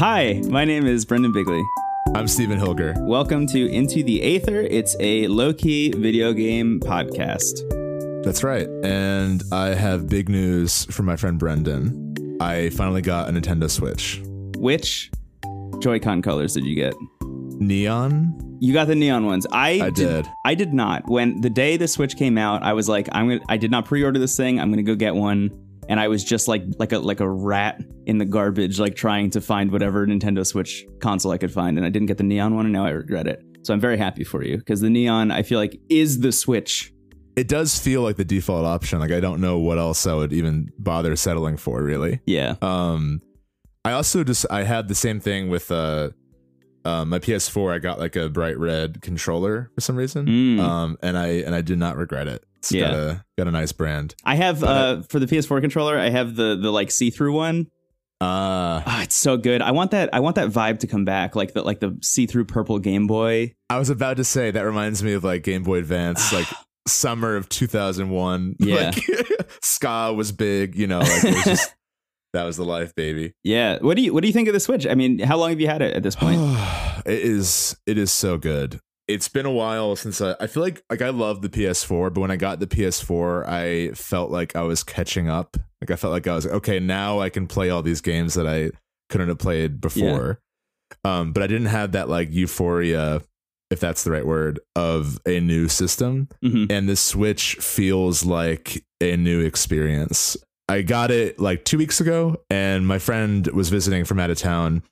[0.00, 1.62] Hi, my name is Brendan Bigley.
[2.14, 2.98] I'm Stephen Hilger.
[3.04, 4.62] Welcome to Into the Aether.
[4.62, 8.24] It's a low key video game podcast.
[8.24, 8.66] That's right.
[8.82, 12.38] And I have big news from my friend Brendan.
[12.40, 14.22] I finally got a Nintendo Switch.
[14.56, 15.10] Which
[15.80, 16.94] Joy-Con colors did you get?
[17.60, 18.56] Neon?
[18.58, 19.46] You got the neon ones.
[19.52, 20.26] I, I did.
[20.46, 21.10] I did not.
[21.10, 23.40] When the day the Switch came out, I was like, I'm gonna.
[23.50, 24.60] I did not pre-order this thing.
[24.60, 25.50] I'm gonna go get one.
[25.90, 29.28] And I was just like like a like a rat in the garbage, like trying
[29.30, 31.76] to find whatever Nintendo Switch console I could find.
[31.76, 33.44] And I didn't get the neon one, and now I regret it.
[33.62, 36.92] So I'm very happy for you because the neon, I feel like, is the Switch.
[37.34, 39.00] It does feel like the default option.
[39.00, 42.20] Like I don't know what else I would even bother settling for, really.
[42.24, 42.54] Yeah.
[42.62, 43.20] Um,
[43.84, 46.10] I also just I had the same thing with uh,
[46.84, 47.74] uh, my PS4.
[47.74, 50.26] I got like a bright red controller for some reason.
[50.26, 50.60] Mm.
[50.60, 52.44] Um, and I and I did not regret it.
[52.60, 52.80] It's Yeah.
[52.90, 54.14] got a got a nice brand.
[54.24, 57.66] I have But uh for the PS4 controller, I have the the like see-through one.
[58.20, 59.62] Uh Ah, it's so good.
[59.62, 62.44] I want that I want that vibe to come back, like the like the see-through
[62.44, 63.54] purple Game Boy.
[63.70, 66.46] I was about to say that reminds me of like Game Boy Advance, like
[66.86, 68.56] summer of 2001.
[68.60, 68.90] Yeah.
[68.94, 71.74] Like, ska was big, you know, like it was just
[72.34, 73.32] that was the life, baby.
[73.42, 73.78] Yeah.
[73.80, 74.86] What do you what do you think of the Switch?
[74.86, 76.38] I mean, how long have you had it at this point?
[77.06, 78.80] it is it is so good.
[79.14, 82.20] It's been a while since I I feel like like I love the PS4, but
[82.20, 85.56] when I got the PS4, I felt like I was catching up.
[85.80, 88.46] Like I felt like I was okay, now I can play all these games that
[88.46, 88.70] I
[89.08, 90.40] couldn't have played before.
[91.04, 93.22] Um but I didn't have that like euphoria
[93.70, 98.84] if that's the right word of a new system hmm and the Switch feels like
[99.00, 100.36] a new experience.
[100.68, 104.38] I got it like two weeks ago, and my friend was visiting from out of
[104.38, 104.84] town.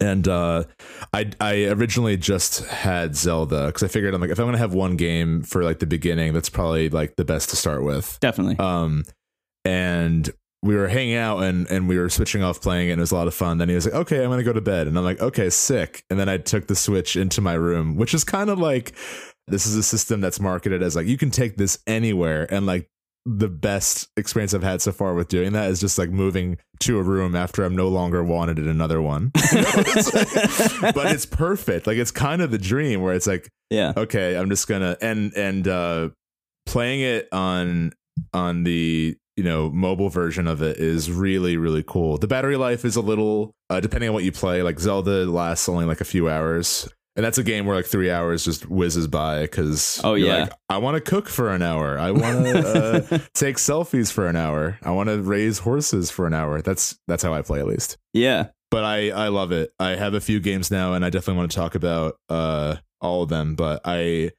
[0.00, 0.64] And uh,
[1.12, 4.74] I I originally just had Zelda because I figured I'm like if I'm gonna have
[4.74, 8.18] one game for like the beginning, that's probably like the best to start with.
[8.20, 8.58] Definitely.
[8.58, 9.04] Um,
[9.64, 10.30] and
[10.62, 13.12] we were hanging out and and we were switching off playing it and it was
[13.12, 13.58] a lot of fun.
[13.58, 16.04] Then he was like, "Okay, I'm gonna go to bed," and I'm like, "Okay, sick."
[16.10, 18.94] And then I took the Switch into my room, which is kind of like
[19.48, 22.88] this is a system that's marketed as like you can take this anywhere and like
[23.28, 26.98] the best experience I've had so far with doing that is just like moving to
[26.98, 29.32] a room after I'm no longer wanted in another one.
[29.52, 30.14] You know, it's
[30.82, 31.86] like- but it's perfect.
[31.86, 33.92] Like it's kind of the dream where it's like yeah.
[33.96, 36.08] okay i'm just gonna and and uh
[36.66, 37.92] playing it on
[38.32, 42.84] on the you know mobile version of it is really really cool the battery life
[42.84, 46.04] is a little uh, depending on what you play like zelda lasts only like a
[46.04, 50.14] few hours and that's a game where like three hours just whizzes by because Oh,
[50.14, 50.48] yeah.
[50.68, 52.58] i want to cook for an hour i want to
[53.14, 56.98] uh, take selfies for an hour i want to raise horses for an hour that's
[57.08, 58.48] that's how i play at least yeah.
[58.70, 59.70] but I I love it.
[59.78, 63.22] I have a few games now, and I definitely want to talk about uh all
[63.22, 63.54] of them.
[63.54, 64.32] But I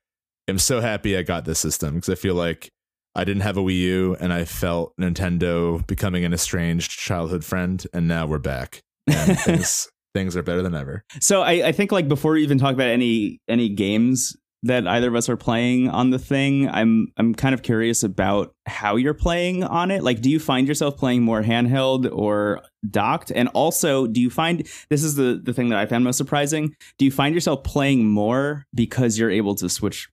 [0.47, 2.69] am so happy I got this system because I feel like
[3.15, 7.83] I didn't have a Wii U, and I felt Nintendo becoming an estranged childhood friend,
[7.93, 11.03] and now we're back, and things things are better than ever.
[11.19, 15.07] So I, I think like before we even talk about any any games that either
[15.07, 19.13] of us are playing on the thing, I'm I'm kind of curious about how you're
[19.13, 20.03] playing on it.
[20.03, 23.31] Like, do you find yourself playing more handheld or docked?
[23.31, 26.75] And also, do you find this is the the thing that I found most surprising?
[26.97, 30.09] Do you find yourself playing more because you're able to switch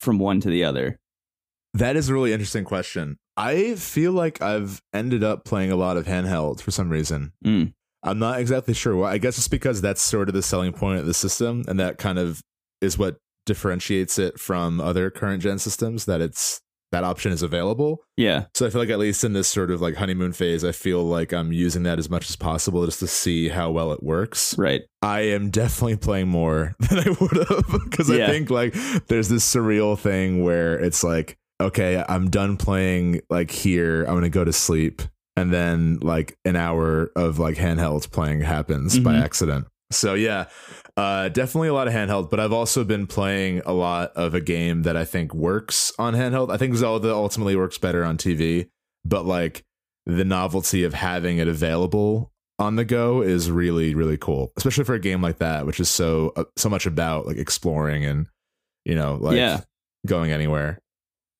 [0.00, 0.98] from one to the other?
[1.74, 3.18] That is a really interesting question.
[3.36, 7.32] I feel like I've ended up playing a lot of handheld for some reason.
[7.44, 7.74] Mm.
[8.06, 9.12] I'm not exactly sure why.
[9.12, 11.98] I guess it's because that's sort of the selling point of the system, and that
[11.98, 12.40] kind of
[12.80, 16.04] is what differentiates it from other current gen systems.
[16.06, 16.60] That it's
[16.92, 17.98] that option is available.
[18.16, 18.44] Yeah.
[18.54, 21.02] So I feel like at least in this sort of like honeymoon phase, I feel
[21.02, 24.56] like I'm using that as much as possible just to see how well it works.
[24.56, 24.82] Right.
[25.02, 28.26] I am definitely playing more than I would have because Yeah.
[28.26, 28.72] I think like
[29.08, 34.04] there's this surreal thing where it's like, okay, I'm done playing like here.
[34.04, 35.02] I'm gonna go to sleep,
[35.36, 39.22] and then like an hour of like handheld playing happens by Mhm.
[39.22, 39.66] accident.
[39.92, 40.46] So yeah,
[40.96, 42.30] uh, definitely a lot of handheld.
[42.30, 46.14] But I've also been playing a lot of a game that I think works on
[46.14, 46.50] handheld.
[46.50, 48.68] I think Zelda ultimately works better on TV,
[49.04, 49.62] but like
[50.06, 54.94] the novelty of having it available on the go is really really cool especially for
[54.94, 58.28] a game like that which is so uh, so much about like exploring and
[58.86, 59.60] you know like Yeah.
[60.06, 60.78] going anywhere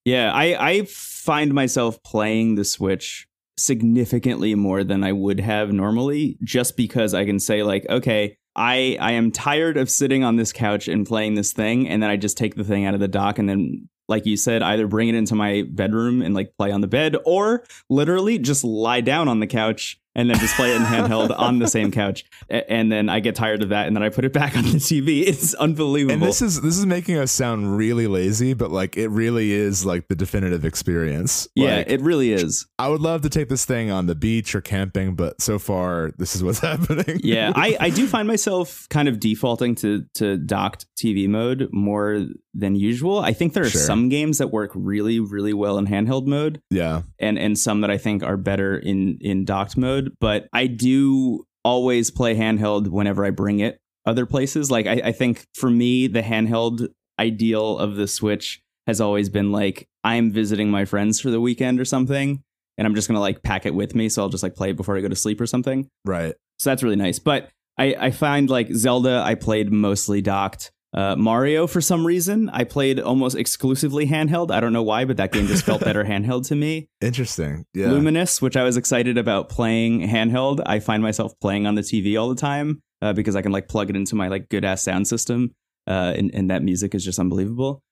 [0.05, 3.27] Yeah, I I find myself playing the Switch
[3.59, 8.97] significantly more than I would have normally just because I can say like, okay, I
[9.01, 12.17] I am tired of sitting on this couch and playing this thing and then I
[12.17, 15.09] just take the thing out of the dock and then like you said either bring
[15.09, 19.29] it into my bedroom and like play on the bed or literally just lie down
[19.29, 22.25] on the couch and then just play it in handheld on the same couch.
[22.49, 24.71] And then I get tired of that, and then I put it back on the
[24.79, 25.25] TV.
[25.37, 26.15] It's unbelievable.
[26.15, 29.85] And this is this is making us sound really lazy, but like it really is
[29.85, 31.47] like the definitive experience.
[31.55, 32.67] yeah, Like, it really is.
[32.79, 36.13] I would love to take this thing on the beach or camping, but so far
[36.19, 37.21] this is what's happening.
[37.23, 42.25] Yeah, I, I do find myself kind of defaulting to to docked TV mode more
[42.55, 43.19] than usual.
[43.19, 43.81] I think there are Sure.
[43.83, 47.91] some games that work really, really well in handheld mode, yeah, and and some that
[47.91, 50.06] I think are better in in docked mode.
[50.21, 54.71] But I do always play handheld whenever I bring it other places.
[54.71, 56.89] Like I, I think for me, the handheld
[57.19, 61.81] ideal of the Switch has always been like I'm visiting my friends for the weekend
[61.81, 62.43] or something,
[62.79, 64.77] and I'm just gonna like pack it with me, so I'll just like play it
[64.77, 65.89] before I go to sleep or something.
[66.05, 66.35] right.
[66.59, 67.19] So that's really nice.
[67.19, 70.71] But I, I find like Zelda, I played mostly docked.
[70.95, 74.51] Uh, Mario, for some reason, I played almost exclusively handheld.
[74.51, 76.89] I don't know why, but that game just felt better handheld to me.
[77.01, 77.67] Interesting.
[77.75, 77.89] Yeah.
[77.89, 82.19] Lumines, which I was excited about playing handheld, I find myself playing on the TV
[82.19, 84.83] all the time uh, because I can like plug it into my like good ass
[84.83, 85.55] sound system,
[85.87, 87.83] uh, and, and that music is just unbelievable.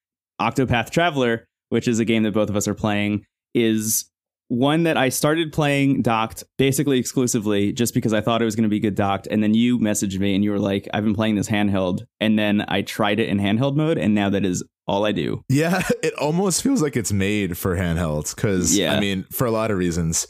[0.41, 3.25] Octopath Traveler, which is a game that both of us are playing,
[3.55, 4.11] is
[4.49, 8.65] one that I started playing docked basically exclusively just because I thought it was going
[8.65, 9.27] to be good docked.
[9.27, 12.07] And then you messaged me and you were like, I've been playing this handheld.
[12.21, 15.43] And then I tried it in handheld mode, and now that is all I do.
[15.49, 18.95] Yeah, it almost feels like it's made for handhelds because Yeah.
[18.95, 20.27] I mean, for a lot of reasons,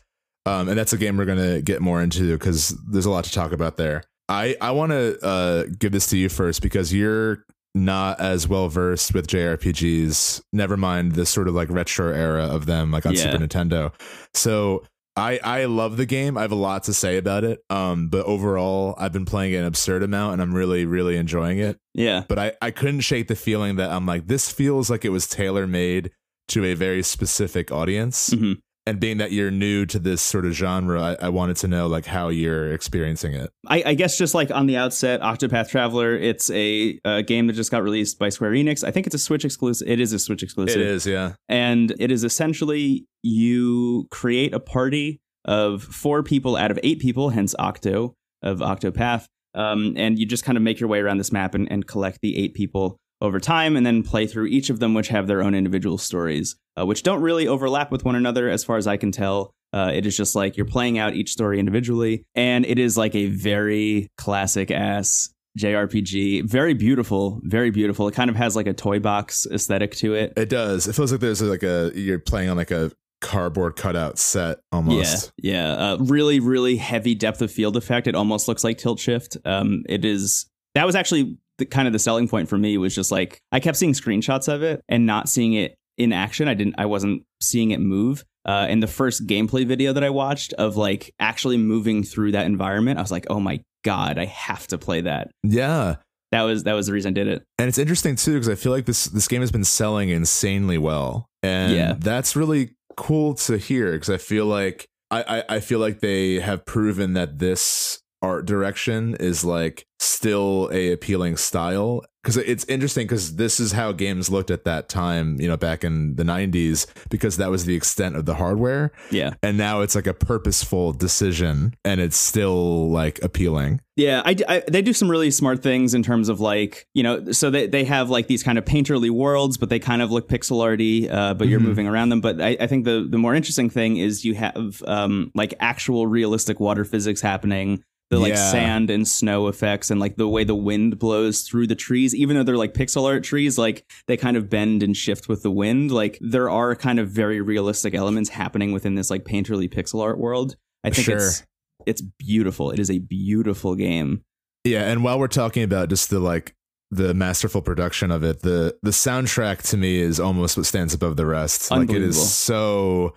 [0.47, 3.33] um, and that's a game we're gonna get more into because there's a lot to
[3.33, 4.05] talk about there.
[4.29, 7.45] I I want to uh, give this to you first because you're
[7.75, 10.43] not as well versed with JRPGs.
[10.53, 13.31] Never mind the sort of like retro era of them, like on Yeah.
[13.33, 13.93] Super Nintendo.
[14.35, 14.85] So.
[15.17, 16.37] I, I love the game.
[16.37, 17.61] I have a lot to say about it.
[17.71, 21.61] Um, but overall, I've been playing it an absurd amount, and I'm really, really enjoying
[21.61, 22.25] it Yeah.
[22.29, 25.29] but I, I couldn't shake the feeling that I'm like, this feels like it was
[25.29, 26.11] tailor made
[26.49, 28.31] to a very specific audience.
[28.31, 28.57] Mhm.
[28.87, 31.87] And being that you're new to this sort of genre, I, I wanted to know
[31.87, 33.51] like how you're experiencing it.
[33.67, 37.55] I, I guess just like on the outset, Octopath Traveler, it's a, a game that
[37.55, 38.85] just got released by Square Enix.
[38.85, 39.89] I think it's a Switch exclusive.
[39.89, 40.83] It is a Switch exclusive.
[40.83, 41.33] It is, yeah.
[41.49, 47.31] And it is essentially you create a party of four people out of eight people,
[47.31, 49.25] hence Octo of Octopath.
[49.55, 52.19] Um, and you just kind of make your way around this map and, and collect
[52.21, 55.43] the eight people over time and then play through each of them, which have their
[55.43, 58.97] own individual stories, uh, which don't really overlap with one another as far as I
[58.97, 59.53] can tell.
[59.73, 62.25] Uh, it is just like you're playing out each story individually.
[62.35, 66.49] And it is like a very classic ass JRPG.
[66.49, 68.07] Very beautiful, very beautiful.
[68.09, 70.33] It kind of has like a toy box aesthetic to it.
[70.37, 70.87] It does.
[70.87, 75.33] It feels like there's like a, you're playing on like a cardboard cutout set almost.
[75.39, 75.73] Yeah, yeah.
[75.73, 78.07] Uh, really, really heavy depth of field effect.
[78.07, 79.37] It almost looks like tilt shift.
[79.45, 80.47] Um, it is.
[80.75, 82.77] That was actually the, kind of the selling point for me.
[82.79, 86.49] Was just like I kept seeing screenshots of it and not seeing it in action.
[86.49, 86.75] I didn't.
[86.79, 88.25] I wasn't seeing it move.
[88.47, 92.45] Uh, in the first gameplay video that I watched of like actually moving through that
[92.45, 95.31] environment, I was like, oh my god, I have to play that.
[95.43, 95.97] Yeah.
[96.31, 97.43] That was that was the reason I did it.
[97.59, 100.77] And it's interesting too because I feel like this this game has been selling insanely
[100.79, 101.95] well, and Yeah.
[101.99, 106.35] that's really cool to hear because I feel like I, I I feel like they
[106.41, 113.07] have proven that this art direction is like still a appealing style because it's interesting
[113.07, 116.87] because this is how games looked at that time you know back in the 90s
[117.11, 119.35] because that was the extent of the hardware Yeah.
[119.43, 124.63] and now it's like a purposeful decision and it's still like appealing Yeah, I, I-
[124.69, 127.85] they do some really smart things in terms of like you know, so they they
[127.85, 131.35] have like these kind of painterly worlds, but they kind of look pixel arty, uh,
[131.35, 131.65] but you're Mhm.
[131.71, 132.21] moving around them.
[132.21, 136.07] But I, I think the the more interesting thing is you have um, like actual
[136.09, 137.85] realistic water physics happening.
[138.11, 138.51] The like Yeah.
[138.51, 142.37] sand and snow effects and like the way the wind blows through the trees, even
[142.37, 145.51] though they're like pixel art trees, like they kind of bend and shift with the
[145.51, 145.91] wind.
[145.91, 150.19] Like there are kind of very realistic elements happening within this like painterly pixel art
[150.19, 150.57] world.
[150.85, 151.17] I think Sure.
[151.17, 151.43] it's
[151.87, 152.71] it's beautiful.
[152.71, 154.23] It is a beautiful game.
[154.65, 156.55] Yeah, and while we're talking about just the like
[156.91, 161.17] the masterful production of it, the the soundtrack to me is almost what stands above
[161.17, 161.71] the rest.
[161.71, 162.13] Like it Unbelievable.
[162.13, 163.15] so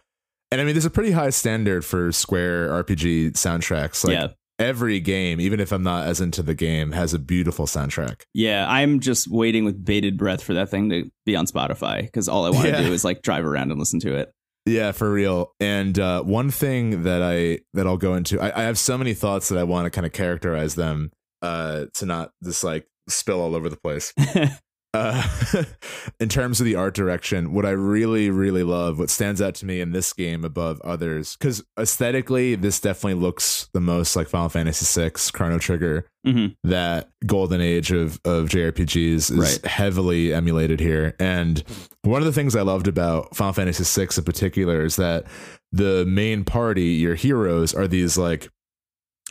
[0.49, 4.03] and I mean there's a pretty high standard for Square RPG soundtracks.
[4.05, 4.27] Like yeah.
[4.59, 8.21] Every game, even if I'm not as into the game, has a beautiful soundtrack.
[8.33, 12.27] Yeah, I'm just waiting with bated breath for that thing to be on Spotify because
[12.27, 12.81] all I want to Yeah.
[12.83, 14.31] do is like drive around and listen to it.
[14.65, 15.53] Yeah, for real.
[15.61, 19.13] And uh, one thing that I that I'll go into, I, I have so many
[19.13, 21.11] thoughts that I want to kind of characterize them
[21.41, 24.13] uh, to not just like spill all over the place.
[24.97, 25.63] uh,
[26.19, 29.65] in terms of the art direction, what I really, really love, what stands out to
[29.65, 34.49] me in this game above others, because aesthetically, this definitely looks the most like Final
[34.49, 36.07] Fantasy VI, Chrono Trigger.
[36.25, 36.55] Mhm.
[36.63, 39.65] That golden age of of JRPGs is Right.
[39.65, 41.15] heavily emulated here.
[41.19, 41.63] And
[42.03, 45.25] one of the things I loved about Final Fantasy VI in particular is that
[45.71, 48.49] the main party, your heroes, are these like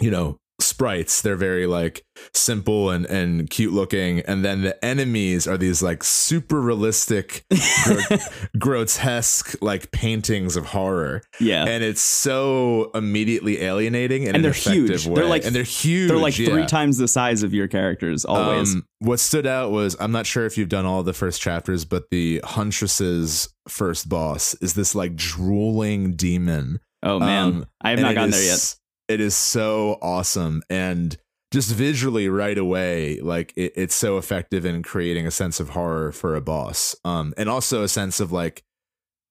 [0.01, 1.21] you know, sprites.
[1.23, 2.03] They're very like
[2.35, 7.45] simple and and cute looking, and then the enemies are these like super realistic,
[7.85, 8.17] gro-
[8.59, 11.23] grotesque like paintings of horror.
[11.41, 11.65] Yeah.
[11.67, 15.07] and it's so immediately alienating in And they're huge.
[15.07, 15.15] way.
[15.15, 16.09] They're like- and they're huge.
[16.09, 16.49] They're like yeah.
[16.49, 18.75] three times the size of your characters always.
[18.75, 21.85] Um, what stood out was I'm not sure if you've done all the first chapters,
[21.85, 26.81] but the Huntress's first boss is this like drooling demon.
[27.03, 28.75] oh man, um, I have not gotten there yet.
[29.09, 31.17] It is so awesome and
[31.53, 36.11] just visually right away, like it, it's so effective in creating a sense of horror
[36.13, 38.65] for a boss, um, and also a sense of like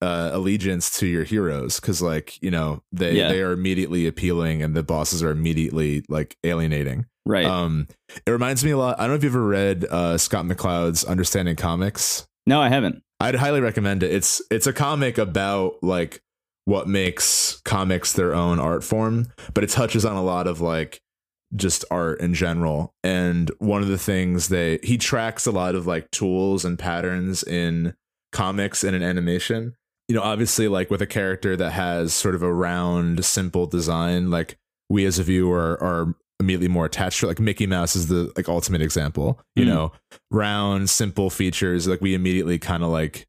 [0.01, 3.29] uh, allegiance to your heroes because like you know they Yeah.
[3.29, 7.05] they are immediately appealing and the bosses are immediately like alienating.
[7.25, 7.45] Right.
[7.45, 7.87] Um,
[8.25, 8.97] it reminds me a lot.
[8.99, 12.27] I don't know if you've ever read uh, Scott McCloud's Understanding Comics.
[12.45, 13.01] no, I haven't.
[13.19, 14.11] I'd highly recommend it.
[14.11, 16.21] It's it's a comic about like
[16.65, 20.99] what makes comics their own art form, but it touches on a lot of like
[21.55, 22.93] just art in general.
[23.03, 27.43] And one of the things they he tracks a lot of like tools and patterns
[27.43, 27.93] in
[28.31, 29.75] comics and in animation.
[30.07, 34.29] You know, obviously like with a character that has sort of a round, simple design,
[34.31, 34.57] like
[34.89, 37.29] we as a viewer are immediately more attached to it.
[37.29, 39.39] like Mickey Mouse is the like ultimate example.
[39.55, 39.67] You Mm.
[39.67, 39.91] know,
[40.31, 43.25] round, simple features, like we immediately kind of like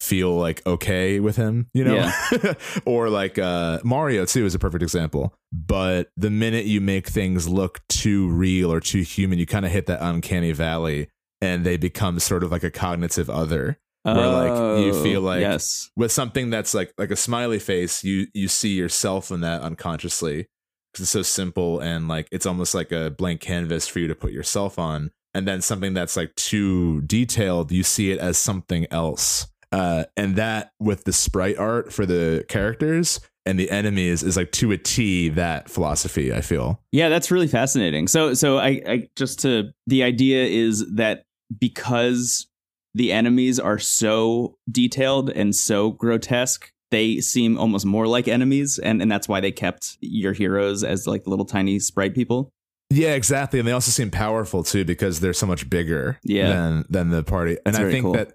[0.00, 2.10] feel like okay with him, you know?
[2.84, 5.34] or like uh Mario too is a perfect example.
[5.52, 9.72] But the minute you make things look too real or too human, you kind of
[9.72, 11.08] hit that uncanny valley
[11.40, 13.78] and they become sort of like a cognitive other.
[14.02, 15.90] Where, like, you Oh, feel like- yes.
[15.96, 20.46] With something that's like like a smiley face, you you see yourself in that unconsciously
[20.92, 24.14] because it's so simple and like it's almost like a blank canvas for you to
[24.14, 25.10] put yourself on.
[25.34, 29.48] And then something that's like too detailed, you see it as something else.
[29.72, 34.50] Uh, and that with the sprite art for the characters and the enemies is like
[34.52, 36.80] to a T that philosophy, I feel.
[36.92, 38.08] Yeah, that's really fascinating.
[38.08, 41.24] So, so I, I just to the idea is that
[41.58, 42.46] because
[42.94, 49.02] the enemies are so detailed and so grotesque, they seem almost more like enemies, and
[49.02, 52.50] and that's why they kept your heroes as like little tiny sprite people.
[52.90, 53.58] Yeah, exactly.
[53.58, 56.48] And they also seem powerful too because they're so much bigger Yeah.
[56.48, 57.58] than than the party.
[57.66, 58.12] And That's I think cool.
[58.12, 58.32] that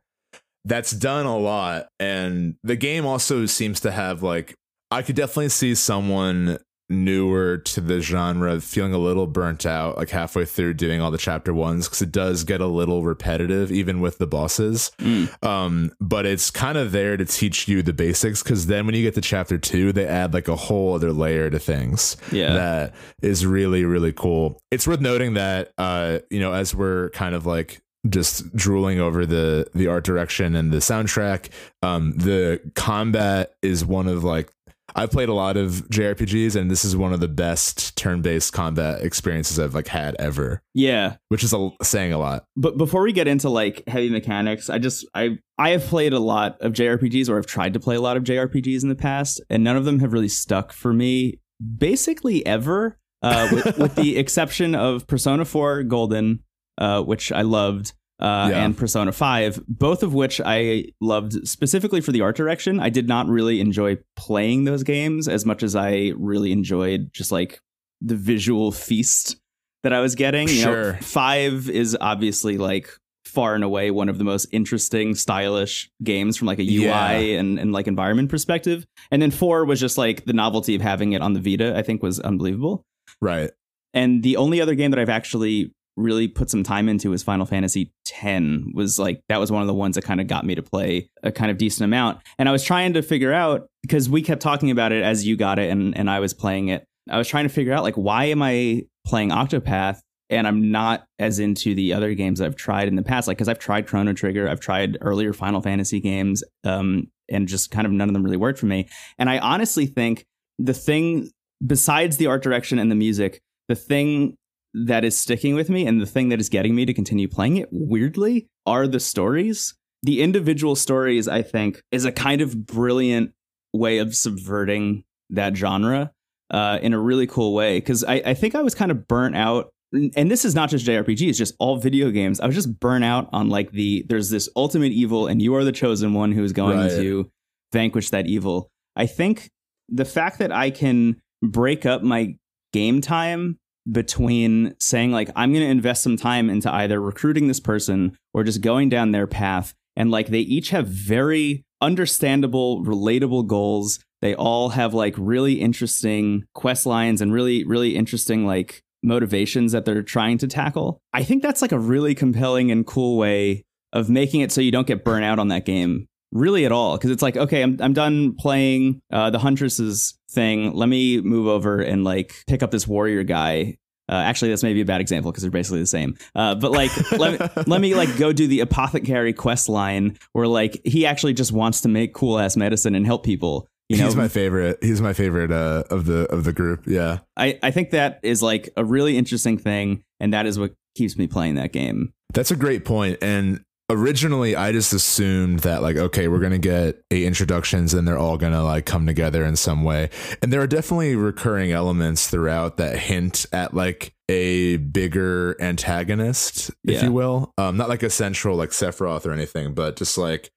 [0.65, 1.87] that's done a lot.
[1.99, 4.55] And the game also seems to have like
[4.91, 6.57] I could definitely see someone
[6.89, 11.17] newer to the genre feeling a little burnt out like halfway through doing all the
[11.17, 15.31] chapter ones because it does get a little repetitive even with the bosses Mm.
[15.41, 19.03] um but it's kind of there to teach you the basics because then when you
[19.03, 22.51] get to chapter two they add like a whole other layer to things Yeah.
[22.55, 27.35] that is really really cool it's worth noting that uh you know as we're kind
[27.35, 27.79] of like
[28.10, 31.50] just drooling over the the art direction and the soundtrack
[31.84, 34.51] um the combat is one of like
[34.96, 39.01] I've played a lot of JRPGs and this is one of the best turn-based combat
[39.01, 41.15] experiences I've like had ever, yeah.
[41.29, 42.46] which is a, saying a lot.
[42.55, 46.20] But before we get into like heavy mechanics, I just I I have played a
[46.20, 49.41] lot of JRPGs or I've tried to play a lot of JRPGs in the past,
[49.50, 51.39] and none of them have really stuck for me
[51.77, 52.98] basically ever.
[53.24, 56.39] Uh, with, with the exception of Persona 4 Golden,
[56.77, 58.63] uh, which I loved, uh, Yeah.
[58.65, 62.79] and Persona 5, both of which I loved specifically for the art direction.
[62.79, 67.31] I did not really enjoy playing those games as much as I really enjoyed just
[67.31, 67.59] like
[68.01, 69.37] the visual feast
[69.83, 70.47] that I was getting.
[70.47, 70.93] You Sure.
[70.93, 72.89] know, 5 is obviously like
[73.25, 77.39] far and away one of the most interesting, stylish games from like a UI Yeah.
[77.39, 78.85] and, and like environment perspective.
[79.09, 81.81] And then 4 was just like the novelty of having it on the Vita, I
[81.81, 82.83] think was unbelievable.
[83.21, 83.51] Right.
[83.93, 87.45] And the only other game that I've actually really put some time into is Final
[87.45, 88.41] Fantasy X.
[88.74, 91.10] Was like that was one of the ones that kind of got me to play
[91.24, 92.19] a kind of decent amount.
[92.38, 95.36] And I was trying to figure out because we kept talking about it as you
[95.36, 96.86] got it and and I was playing it.
[97.10, 101.05] I was trying to figure out like why am I playing Octopath and I'm not
[101.19, 104.13] as into the other games I've tried in the past like cuz I've tried Chrono
[104.13, 108.24] Trigger, I've tried earlier Final Fantasy games um and just kind of none of them
[108.24, 108.88] really worked for me.
[109.17, 110.25] And I honestly think
[110.60, 111.31] the thing
[111.65, 114.36] besides the art direction and the music, the thing
[114.73, 117.57] that is sticking with me and the thing that is getting me to continue playing
[117.57, 119.73] it weirdly are the stories.
[120.03, 123.33] The individual stories, I think, is a kind of brilliant
[123.73, 126.11] way of subverting that genre
[126.49, 127.79] uh, in a really cool way.
[127.79, 129.69] Because I, I think I was kind of burnt out.
[129.93, 132.39] And this is not just JRPG, it's just all video games.
[132.39, 135.65] I was just burnt out on like the there's this ultimate evil, and you are
[135.65, 136.91] the chosen one who is going Right.
[136.91, 137.29] to
[137.73, 138.69] vanquish that evil.
[138.95, 139.49] I think
[139.89, 142.35] the fact that I can break up my
[142.71, 143.57] game time
[143.89, 148.43] between saying like I'm going to invest some time into either recruiting this person or
[148.43, 149.73] just going down their path.
[149.95, 154.00] And like they each have very understandable relatable goals.
[154.21, 159.85] They all have like really interesting quest lines and really, really interesting like motivations that
[159.85, 161.00] they're trying to tackle.
[161.11, 164.71] I think that's like a really compelling and cool way of making it so you
[164.71, 166.97] don't get burnt out on that game really at all.
[166.97, 170.73] Because it's like okay I'm, I'm done playing uh, the huntresses thing.
[170.73, 173.77] Let me move over and like pick up this warrior guy.
[174.09, 176.17] Uh, actually that's maybe a bad example because they're basically the same.
[176.35, 180.47] Uh, but like let, me, let me like go do the apothecary quest line where
[180.47, 184.05] like he actually just wants to make cool ass medicine and help people you know?
[184.05, 184.77] he's my favorite.
[184.81, 186.83] He's my favorite uh, of the of the group.
[186.88, 187.19] Yeah.
[187.35, 191.17] I, I think that is like a really interesting thing and that is what keeps
[191.17, 192.13] me playing that game.
[192.33, 197.03] That's a great point and originally I just assumed that like okay we're gonna get
[197.12, 200.10] eight introductions and they're all gonna like come together in some way
[200.41, 206.95] and there are definitely recurring elements throughout that hint at like a bigger antagonist if
[206.95, 207.05] Yeah.
[207.05, 210.51] you will um not like a central like Sephiroth or anything but just like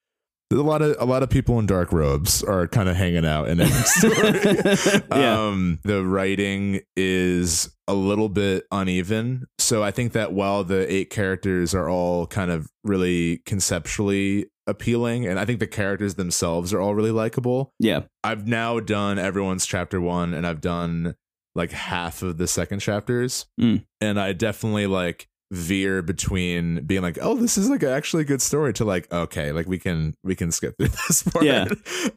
[0.53, 3.49] a lot of a lot of people in dark robes are kind of hanging out
[3.49, 5.47] in every story Yeah.
[5.47, 11.11] um the writing is a little bit uneven so i think that while the eight
[11.11, 16.81] characters are all kind of really conceptually appealing and i think the characters themselves are
[16.81, 21.15] all really likable yeah i've now done everyone's chapter one and i've done
[21.55, 23.85] like half of the second chapters Mm.
[24.01, 28.43] and i definitely like veer between being like oh this is like actually a good
[28.43, 31.67] story to like okay like we can we can skip through this part Yeah.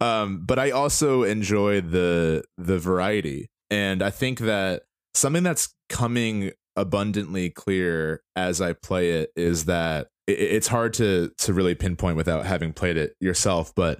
[0.02, 6.52] um but i also enjoy the the variety and i think that something that's coming
[6.76, 12.16] abundantly clear as i play it is that it, it's hard to to really pinpoint
[12.18, 14.00] without having played it yourself but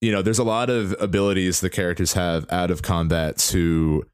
[0.00, 4.04] you know there's a lot of abilities the characters have out of combat to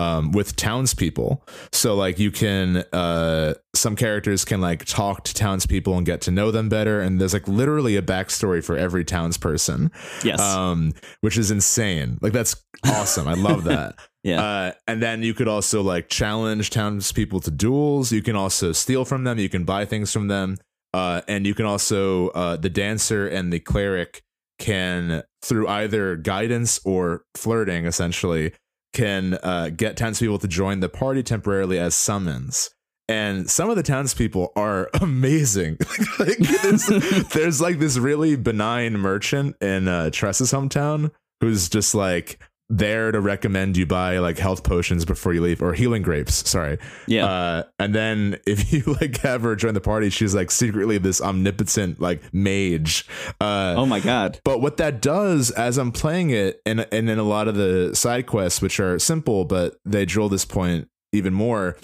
[0.00, 1.46] um, with townspeople.
[1.72, 6.30] So like you can uh some characters can like talk to townspeople and get to
[6.30, 7.00] know them better.
[7.00, 9.90] And there's like literally a backstory for every townsperson.
[10.24, 12.18] yes Um, which is insane.
[12.22, 13.28] Like that's awesome.
[13.28, 13.96] I love that.
[14.22, 18.10] yeah Uh, and then you could also like challenge townspeople to duels.
[18.10, 19.38] You can also steal from them.
[19.38, 20.56] You can buy things from them.
[20.92, 24.22] Uh, and you can also uh, the dancer and the cleric
[24.58, 28.52] can through either guidance or flirting essentially
[28.92, 32.70] can uh, get townspeople to join the party temporarily as summons.
[33.08, 35.78] And some of the townspeople are amazing.
[36.18, 36.86] like, there's,
[37.32, 43.20] there's like this really benign merchant in uh, Tressa's hometown who's just like there to
[43.20, 46.48] recommend you buy like health potions before you leave or healing grapes.
[46.48, 46.78] Sorry.
[47.06, 50.96] yeah Uh, and then if you like have her join the party, she's like secretly
[50.98, 53.06] this omnipotent like mage.
[53.40, 57.18] Uh, oh my god but what that does as I'm playing it, and and in
[57.18, 61.34] a lot of the side quests, which are simple, but they drill this point even
[61.34, 61.76] more,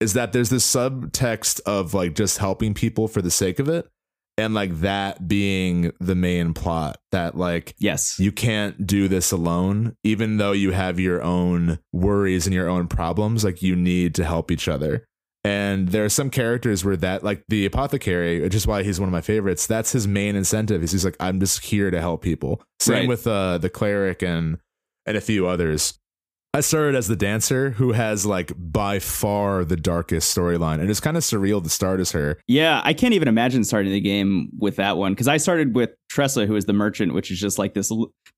[0.00, 3.88] is that there's this subtext of like just helping people for the sake of it,
[4.38, 6.98] and like that being the main plot.
[7.10, 12.46] That like yes you can't do this alone, even though you have your own worries
[12.46, 13.44] and your own problems.
[13.44, 15.04] Like you need to help each other.
[15.44, 19.08] And there are some characters where that, like the apothecary, which is why he's one
[19.08, 19.66] of my favorites.
[19.66, 20.84] That's his main incentive.
[20.84, 22.62] Is he's like, I'm just here to help people.
[22.78, 23.08] Same Right.
[23.08, 24.58] with uh, the cleric and
[25.04, 25.98] and a few others.
[26.54, 31.00] I started as the dancer, who has like by far the darkest storyline, and it's
[31.00, 32.38] kind of surreal to start as her.
[32.46, 35.90] Yeah, I can't even imagine starting the game with that one because I started with
[36.10, 37.88] Tressa, who is the merchant, which is just like this,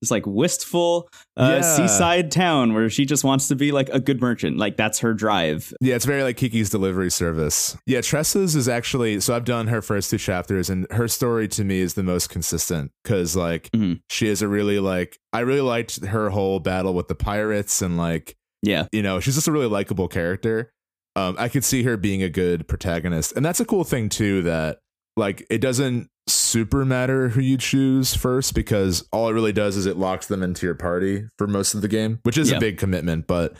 [0.00, 1.60] this like wistful uh, Yeah.
[1.62, 4.58] seaside town where she just wants to be like a good merchant.
[4.58, 5.74] Like that's her drive.
[5.80, 7.76] Yeah, it's very like Kiki's delivery service.
[7.84, 11.64] Yeah, Tressa's is actually so I've done her first two chapters and her story to
[11.64, 14.02] me is the most consistent cuz like Mhm.
[14.08, 17.96] she is a really like I really liked her whole battle with the pirates and
[17.96, 20.72] like Like yeah, you know, she's just a really likable character.
[21.16, 23.32] Um I could see her being a good protagonist.
[23.36, 24.78] And that's a cool thing too that
[25.16, 29.84] like it doesn't super matter who you choose first because all it really does is
[29.86, 32.56] it locks them into your party for most of the game, which is Yeah.
[32.56, 33.54] a big commitment, but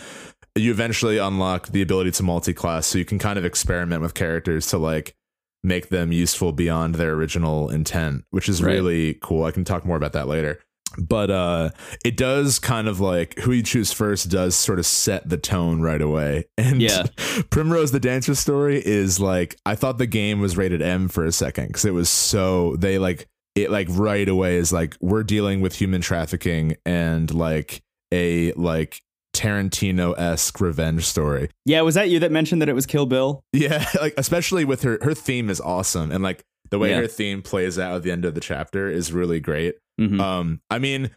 [0.57, 4.67] you eventually unlock the ability to multi-class so you can kind of experiment with characters
[4.69, 5.15] to like
[5.63, 8.73] make them useful beyond their original intent, which is Right.
[8.73, 9.45] really cool.
[9.45, 10.61] I can talk more about that later.
[10.99, 11.71] But uh
[12.05, 15.81] it does kind of like who you choose first does sort of set the tone
[15.81, 16.45] right away.
[16.59, 17.05] And Yeah.
[17.51, 21.33] Primrose the Dancer story is like I thought the game was rated M for a
[21.33, 25.61] second because it was so they like it like right away is like we're dealing
[25.61, 29.01] with human trafficking and like a like
[29.35, 31.51] Tarantino esque revenge story.
[31.67, 31.81] yeah.
[31.81, 33.43] Was that you that mentioned that it was Kill Bill?
[33.53, 36.98] Yeah, like especially with her her theme is awesome and like the way Yeah.
[36.98, 39.77] her theme plays out at the end of the chapter is really great.
[40.00, 40.20] Mhm.
[40.20, 41.11] Um, I mean,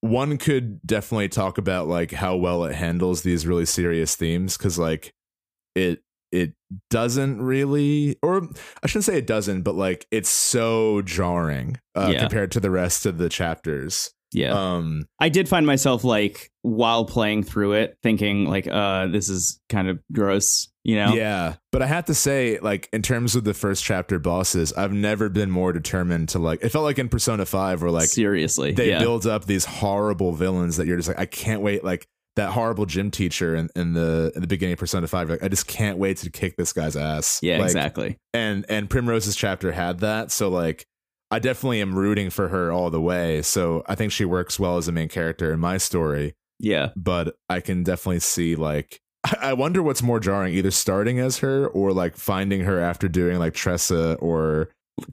[0.00, 4.78] one could definitely talk about like how well it handles these really serious themes because
[4.78, 5.12] like
[5.74, 6.00] it
[6.32, 6.54] it
[6.90, 8.48] doesn't really or
[8.82, 12.20] I shouldn't say it doesn't, but like it's so jarring uh, Yeah.
[12.20, 14.10] compared to the rest of the chapters.
[14.32, 14.52] Yeah.
[14.54, 19.60] Um, I did find myself like while playing through it thinking like uh this is
[19.68, 21.14] kind of gross, you know?
[21.14, 24.92] Yeah, but I have to say, like in terms of the first chapter bosses, I've
[24.92, 26.62] never been more determined to like.
[26.62, 28.72] It felt like in Persona Five, where like seriously.
[28.72, 28.98] they yeah.
[28.98, 31.84] build up these horrible villains that you're just like, I can't wait.
[31.84, 35.42] Like that horrible gym teacher in, in the in the beginning of Persona Five, like
[35.42, 37.38] I just can't wait to kick this guy's ass.
[37.42, 38.18] Yeah, Like, exactly.
[38.32, 40.86] And and Primrose's chapter had that, so like.
[41.30, 43.40] I definitely am rooting for her all the way.
[43.40, 46.90] So I think she works well as a main character in my story Yeah.
[46.94, 49.00] but I can definitely see like
[49.40, 53.38] I wonder what's more jarring, either starting as her or like finding her after doing
[53.38, 54.70] like Tressa or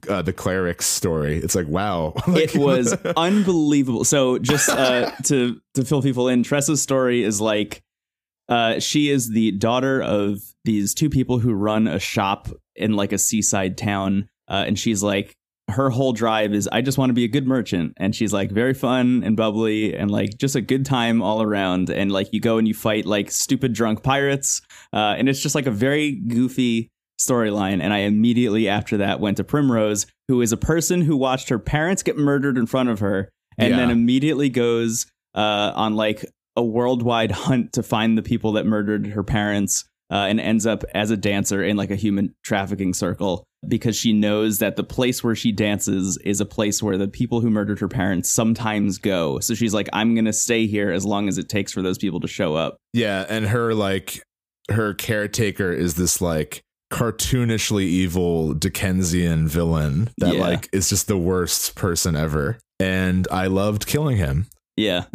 [0.08, 1.38] uh, the cleric's story.
[1.38, 4.04] It's like wow, Like- it was unbelievable.
[4.04, 7.82] So just uh, to to fill people in, Tressa's story is like
[8.48, 13.12] uh, she is the daughter of these two people who run a shop in like
[13.12, 15.36] a seaside town, uh, and she's like
[15.70, 18.50] her whole drive is I just want to be a good merchant, and she's like
[18.50, 21.90] very fun and bubbly and like just a good time all around.
[21.90, 25.54] And like you go and you fight like stupid drunk pirates, uh, and it's just
[25.54, 26.88] like a very goofy
[27.20, 27.82] storyline.
[27.82, 31.58] And I immediately after that went to Primrose, who is a person who watched her
[31.58, 33.28] parents get murdered in front of her,
[33.58, 33.76] and Yeah.
[33.76, 36.24] then immediately goes uh, on like
[36.56, 39.84] a worldwide hunt to find the people that murdered her parents.
[40.12, 44.12] Uh, and ends up as a dancer in like a human trafficking circle because she
[44.12, 47.78] knows that the place where she dances is a place where the people who murdered
[47.80, 49.38] her parents sometimes go.
[49.40, 51.98] So she's like, I'm going to stay here as long as it takes for those
[51.98, 52.76] people to show up.
[52.94, 54.22] yeah, and her like
[54.70, 60.40] her caretaker is this like cartoonishly evil Dickensian villain that Yeah.
[60.40, 62.58] like is just the worst person ever.
[62.80, 64.46] And I loved killing him.
[64.76, 65.04] Yeah.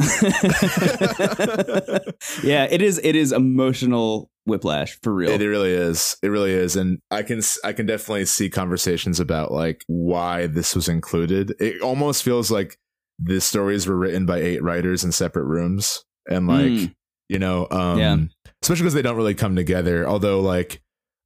[2.43, 5.31] yeah, it is it is emotional whiplash for real.
[5.31, 6.15] It really is.
[6.21, 10.75] It really is, and I can I can definitely see conversations about like why this
[10.75, 11.55] was included.
[11.59, 12.77] It almost feels like
[13.19, 16.93] the stories were written by eight writers in separate rooms, and like Mm.
[17.29, 18.17] you know, um, Yeah.
[18.61, 20.07] especially because they don't really come together.
[20.07, 20.81] Although, like,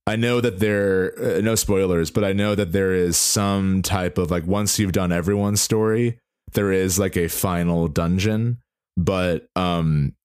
[0.08, 4.18] I know that there, uh, no spoilers, but I know that there is some type
[4.18, 6.20] of like once you've done everyone's story,
[6.54, 8.60] there is like a final dungeon,
[8.98, 10.16] but um,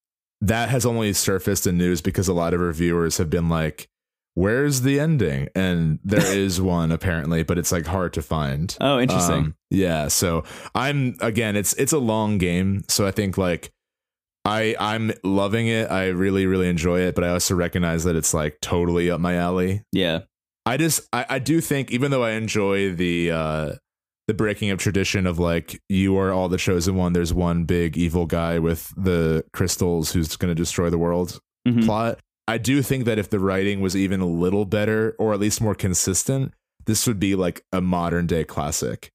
[0.46, 3.88] that has only surfaced in news because a lot of reviewers have been like,
[4.34, 8.76] "Where's the ending?" And there is one apparently, but it's like hard to find.
[8.80, 9.34] Oh, interesting.
[9.34, 13.72] Um, yeah, so I'm again, it's it's a long game, so I think like
[14.44, 15.90] I I'm loving it.
[15.90, 19.34] I really really enjoy it, but I also recognize that it's like totally up my
[19.36, 19.82] alley.
[19.92, 20.20] yeah.
[20.66, 23.72] I just I, I do think even though I enjoy the uh
[24.26, 27.96] the breaking of tradition of like you are all the chosen one, there's one big
[27.96, 31.84] evil guy with the crystals who's going to destroy the world Mhm.
[31.84, 32.18] plot.
[32.46, 35.60] I do think that if the writing was even a little better or at least
[35.62, 36.52] more consistent,
[36.86, 39.10] this would be like a modern day classic.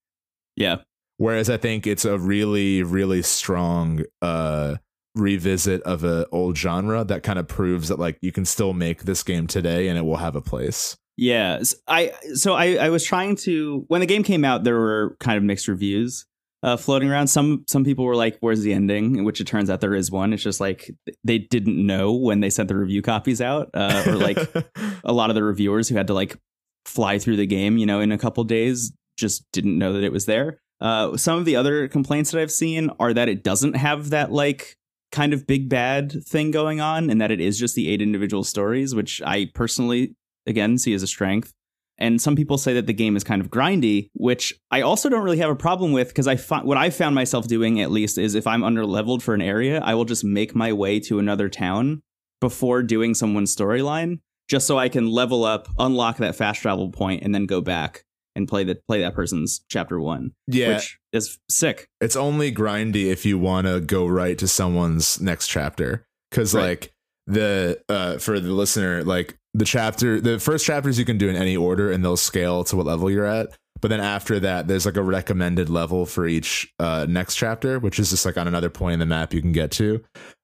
[0.55, 0.77] Yeah.
[1.17, 4.75] Whereas I think it's a really, really strong uh
[5.15, 9.03] revisit of a old genre that kind of proves that like you can still make
[9.03, 10.95] this game today and it will have a place.
[11.19, 14.77] Yeah, s- I so I I was trying to when the game came out, there
[14.79, 16.25] were kind of mixed reviews
[16.63, 17.27] uh, floating around.
[17.27, 20.31] Some some people were like, "Where's the ending?" Which it turns out there is one.
[20.31, 20.89] It's just like
[21.25, 24.37] they didn't know when they sent the review copies out, uh, or like
[25.03, 26.37] a lot of the reviewers who had to like
[26.85, 30.13] fly through the game, you know, in a couple days, just didn't know that it
[30.13, 30.61] was there.
[30.79, 34.31] Uh, some of the other complaints that I've seen are that it doesn't have that
[34.31, 34.77] like
[35.11, 38.45] kind of big bad thing going on, and that it is just the eight individual
[38.45, 40.15] stories, which I personally
[40.49, 41.53] again see as a strength.
[42.01, 45.23] And some people say that the game is kind of grindy, which I also don't
[45.23, 48.17] really have a problem with because I fi- what I found myself doing at least
[48.17, 51.19] is if I'm under leveled for an area, I will just make my way to
[51.19, 52.01] another town
[52.39, 57.21] before doing someone's storyline, just so I can level up, unlock that fast travel point,
[57.23, 61.37] and then go back and play that play that person's chapter one, yeah, which is
[61.49, 61.89] sick.
[61.99, 66.63] it's only grindy if you want to go right to someone's next chapter because Right.
[66.63, 66.93] like
[67.27, 71.35] the uh for the listener like the chapter the first chapters you can do in
[71.35, 73.49] any order and they'll scale to what level you're at.
[73.81, 77.99] But then after that there's like a recommended level for each uh next chapter which
[77.99, 80.03] is just like on another point in the map you can get to.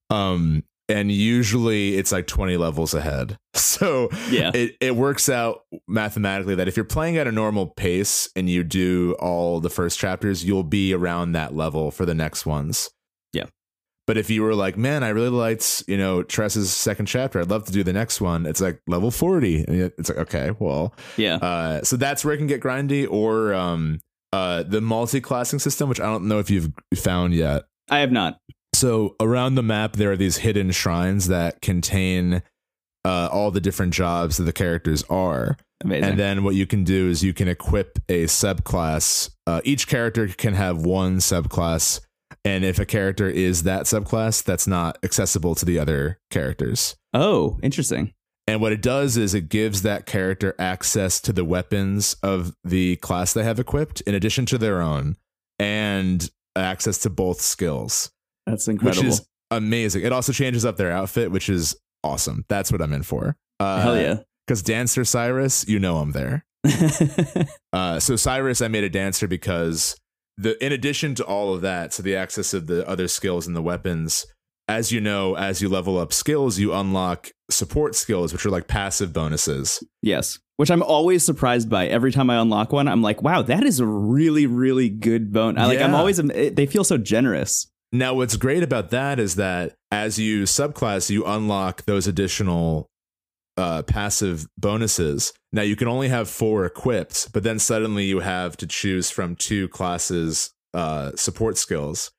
[0.10, 3.38] Um and usually it's like 20 levels ahead.
[3.76, 8.30] So Yeah, it, it works out mathematically that if you're playing at a normal pace
[8.34, 12.46] and you do all the first chapters, you'll be around that level for the next
[12.46, 12.90] ones.
[14.08, 17.50] But if you were like, man, I really liked, you know, Tressa's second chapter, I'd
[17.50, 18.46] love to do the next one.
[18.46, 19.66] It's like level 40.
[19.68, 23.54] And it's like, okay, well, yeah, uh, so that's where it can get grindy or,
[23.54, 24.00] um,
[24.32, 27.64] uh, the multi-classing system, which I don't know if you've found yet.
[27.90, 28.38] I have not.
[28.74, 32.44] So around the map, there are these hidden shrines that contain
[33.06, 35.56] uh, all the different jobs that the characters are.
[35.84, 36.04] Amazing.
[36.04, 39.30] And then what you can do is you can equip a subclass.
[39.48, 42.02] Uh, each character can have one subclass,
[42.46, 46.96] And if a character is that subclass, that's not accessible to the other characters.
[47.14, 48.14] Oh, interesting.
[48.48, 52.98] And what it does is it gives that character access to the weapons of the
[52.98, 55.18] class they have equipped, in addition to their own,
[55.58, 58.12] and access to both skills,
[58.46, 59.02] That's incredible.
[59.04, 60.04] which is amazing.
[60.04, 62.46] It also changes up their outfit, which is awesome.
[62.48, 63.36] That's what I'm in for.
[63.60, 64.18] Uh, Hell yeah.
[64.46, 66.46] Because Dancer Cyrus, you know I'm there.
[67.74, 69.98] Uh, so Cyrus, I made a dancer because
[70.38, 73.56] the in addition to all of that, so the access of the other skills and
[73.56, 74.26] the weapons,
[74.68, 78.68] as you know, as you level up skills, you unlock support skills, which are like
[78.68, 79.84] passive bonuses.
[80.02, 80.40] yes.
[80.58, 81.88] Which I'm always surprised by.
[81.88, 85.58] Every time I unlock one, I'm like, wow, that is a really, really good bone.
[85.58, 87.70] I like I'm always they feel so generous.
[87.92, 92.90] Now, what's great about that is that as you subclass, you unlock those additional
[93.58, 95.34] uh, passive bonuses.
[95.52, 99.36] Now, you can only have four equipped, but then suddenly you have to choose from
[99.36, 102.12] two classes' uh, support skills.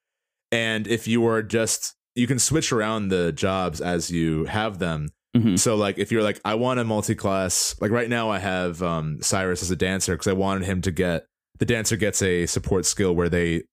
[0.50, 5.08] And if you are just, you can switch around the jobs as you have them.
[5.36, 5.58] Mhm.
[5.58, 8.82] So, like, if you're like, I want a multi class, like right now, I have
[8.82, 11.26] um, Cyrus as a dancer because I wanted him to get
[11.58, 13.64] the dancer gets a support skill where they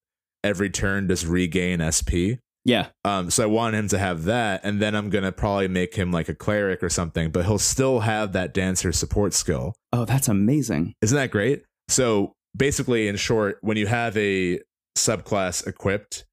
[0.43, 2.43] every turn just regain SP.
[2.65, 2.88] Yeah.
[3.04, 6.12] Um, so I want him to have that, and then I'm gonna probably make him
[6.12, 9.76] like a cleric or something, but he'll still have that dancer support skill.
[9.91, 10.93] Oh, that's amazing.
[11.02, 11.63] Isn't that great?
[11.89, 14.60] So basically, in short, when you have a
[14.97, 16.26] subclass equipped,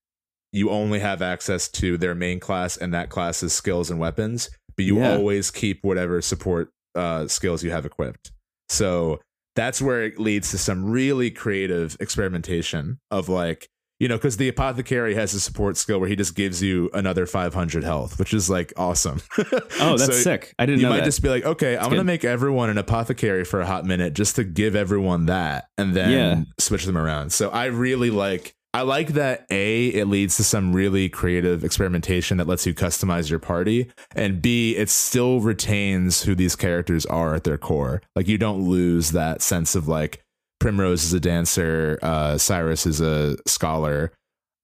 [0.52, 4.84] you only have access to their main class and that class's skills and weapons, but
[4.84, 5.14] you Yeah.
[5.16, 8.32] always keep whatever support uh, skills you have equipped.
[8.68, 9.20] So
[9.56, 13.68] that's where it leads to some really creative experimentation of like,
[14.00, 17.26] you know, because the apothecary has a support skill where he just gives you another
[17.26, 19.20] 500 health, which is like awesome.
[19.82, 20.54] Oh, that's So sick.
[20.58, 21.04] I didn't you might that.
[21.04, 21.90] just be like, okay, I'm good.
[21.96, 25.94] gonna make everyone an apothecary for a hot minute just to give everyone that, and
[25.94, 26.42] then Yeah.
[26.58, 27.32] switch them around.
[27.32, 28.54] So I really like.
[28.72, 29.46] I like that.
[29.50, 34.40] A, it leads to some really creative experimentation that lets you customize your party, and
[34.40, 38.00] B, it still retains who these characters are at their core.
[38.14, 40.22] Like you don't lose that sense of like
[40.60, 44.12] Primrose is a dancer, uh, Cyrus is a scholar.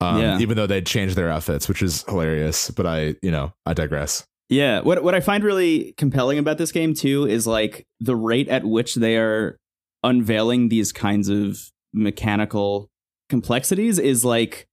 [0.00, 0.38] Um, Yeah.
[0.38, 4.26] Even though they'd changed their outfits, which is hilarious, but I, you know, I digress.
[4.48, 8.48] Yeah, what what I find really compelling about this game too is like the rate
[8.48, 9.56] at which they are
[10.04, 11.58] unveiling these kinds of
[11.92, 12.88] mechanical
[13.28, 14.68] complexities is like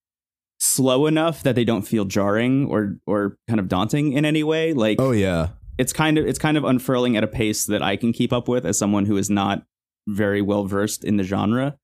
[0.59, 4.73] slow enough that they don't feel jarring or or kind of daunting in any way.
[4.73, 7.95] Like Oh yeah, it's kind of it's kind of unfurling at a pace that I
[7.95, 9.63] can keep up with as someone who is not
[10.07, 11.77] very well versed in the genre.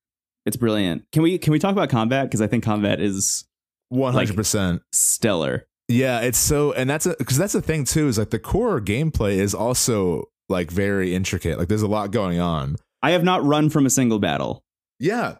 [0.45, 1.03] It's brilliant.
[1.11, 3.45] Can we can we talk about combat because I think combat is
[3.89, 4.81] one hundred percent.
[4.93, 5.65] stellar.
[5.87, 8.07] Yeah, it's so, and that's because that's the thing too.
[8.07, 11.57] Is like the core gameplay is also like very intricate.
[11.57, 12.75] Like there's a lot going on.
[13.01, 14.63] I have not run from a single battle
[14.99, 15.37] Yeah,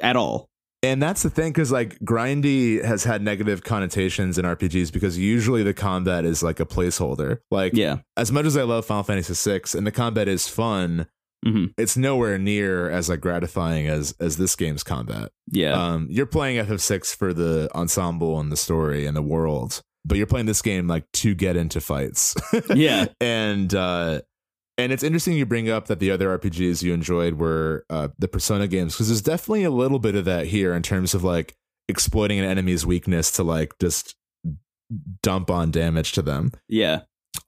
[0.00, 0.48] at all.
[0.82, 5.62] and that's the thing because like grindy has had negative connotations in RPGs because usually
[5.62, 7.38] the combat is like a placeholder.
[7.50, 7.98] Like Yeah.
[8.16, 11.06] as much as I love Final Fantasy VI and the combat is fun,
[11.44, 15.30] hmm it's nowhere near as like gratifying as as this game's combat.
[15.50, 15.72] Yeah.
[15.72, 20.26] Um, you're playing FF6 for the ensemble and the story and the world, but you're
[20.26, 22.34] playing this game like to get into fights.
[22.74, 23.06] Yeah.
[23.20, 24.20] and uh,
[24.78, 28.28] and it's interesting you bring up that the other RPGs you enjoyed were uh, the
[28.28, 31.54] Persona games because there's definitely a little bit of that here in terms of like
[31.88, 34.14] exploiting an enemy's weakness to like just
[35.22, 36.52] dump on damage to them.
[36.68, 37.00] yeah.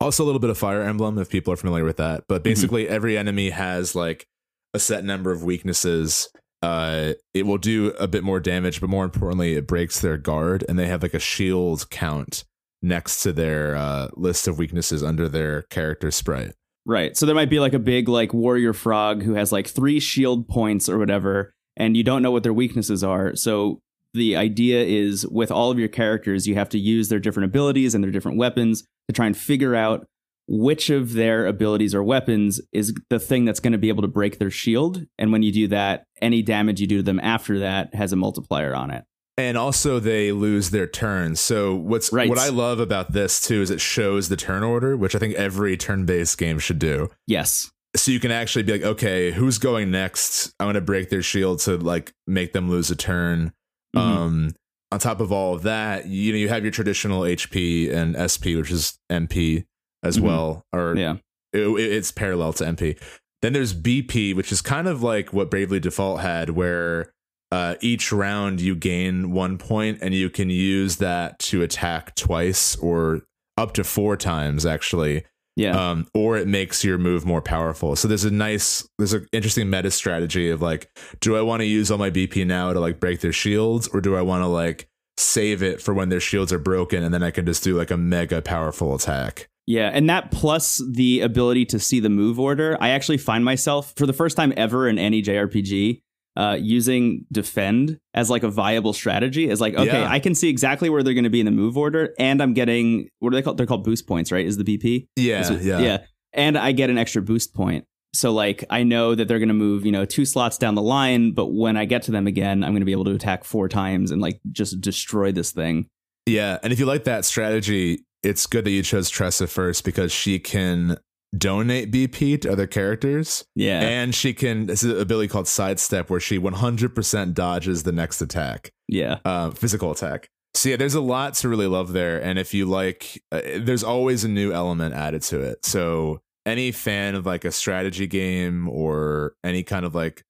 [0.05, 2.25] Also, a little bit of Fire Emblem if people are familiar with that.
[2.29, 4.27] But basically, every enemy has like
[4.75, 6.29] a set number of weaknesses.
[6.61, 10.63] Uh, it will do a bit more damage, but more importantly, it breaks their guard,
[10.69, 12.45] and they have like a shield count
[12.83, 16.53] next to their uh, list of weaknesses under their character sprite.
[16.85, 17.17] Right.
[17.17, 20.49] So there might be like a big like warrior frog who has like three shield
[20.49, 23.35] points or whatever, and you don't know what their weaknesses are.
[23.37, 23.81] So
[24.15, 27.95] the idea is with all of your characters, you have to use their different abilities
[27.95, 30.07] and their different weapons to try and figure out
[30.47, 34.09] which of their abilities or weapons is the thing that's going to be able to
[34.09, 35.05] break their shield.
[35.19, 38.17] And when you do that, any damage you do to them after that has a
[38.17, 39.05] multiplier on it.
[39.37, 41.41] And also, they lose their turns.
[41.41, 42.29] So what's Right.
[42.29, 45.35] what I love about this too is it shows the turn order, which I think
[45.35, 47.09] every turn-based game should do.
[47.27, 47.71] Yes.
[47.97, 50.53] so you can actually be like, okay, who's going next?
[50.61, 53.53] I'm gonna break their shield to like make them lose a turn.
[53.95, 53.99] Mhm.
[54.01, 54.55] Um,
[54.93, 58.55] on top of all of that, you know, you have your traditional HP and SP,
[58.57, 59.65] which is MP
[60.03, 60.23] as Mhm.
[60.23, 61.17] well, or yeah.
[61.53, 62.97] it- it's parallel to MP.
[63.43, 67.11] Then there's BP, which is kind of like what Bravely Default had, where
[67.53, 72.75] uh, each round you gain one point and you can use that to attack twice
[72.77, 73.21] or
[73.57, 75.23] up to four times, actually
[75.57, 75.91] Yeah.
[75.91, 77.95] um, or it makes your move more powerful.
[77.95, 80.91] So there's a nice, there's an interesting meta strategy of like,
[81.21, 84.01] do I want to use all my BP now to like break their shields, or
[84.01, 87.23] do I want to like save it for when their shields are broken, and then
[87.23, 89.49] I can just do like a mega powerful attack.
[89.67, 93.95] Yeah, and that plus the ability to see the move order, I actually find myself
[93.97, 96.03] for the first time ever in any JRPG
[96.37, 99.49] uh, using defend as like a viable strategy.
[99.49, 100.11] Is like, okay, Yeah.
[100.11, 102.55] I can see exactly where they're going to be in the move order, and I'm
[102.55, 103.57] getting what are they called?
[103.59, 104.45] They're called boost points, right?
[104.45, 105.09] Is the BP?
[105.17, 105.99] Yeah, yeah, yeah,
[106.33, 107.85] and I get an extra boost point.
[108.15, 110.83] So like I know that they're going to move, you know, two slots down the
[110.83, 113.45] line, but when I get to them again, I'm going to be able to attack
[113.45, 115.89] four times and like just destroy this thing.
[116.27, 120.13] Yeah, and if you like that strategy, it's good that you chose Tressa first because
[120.13, 120.97] she can
[121.37, 124.67] donate BP to other characters, Yeah, and she can.
[124.67, 129.51] This is an ability called Sidestep, where she 100% dodges the next attack, yeah, uh,
[129.51, 130.29] physical attack.
[130.55, 133.83] So yeah, there's a lot to really love there, and if you like, uh, there's
[133.83, 135.65] always a new element added to it.
[135.67, 140.23] So any fan of like a strategy game or any kind of like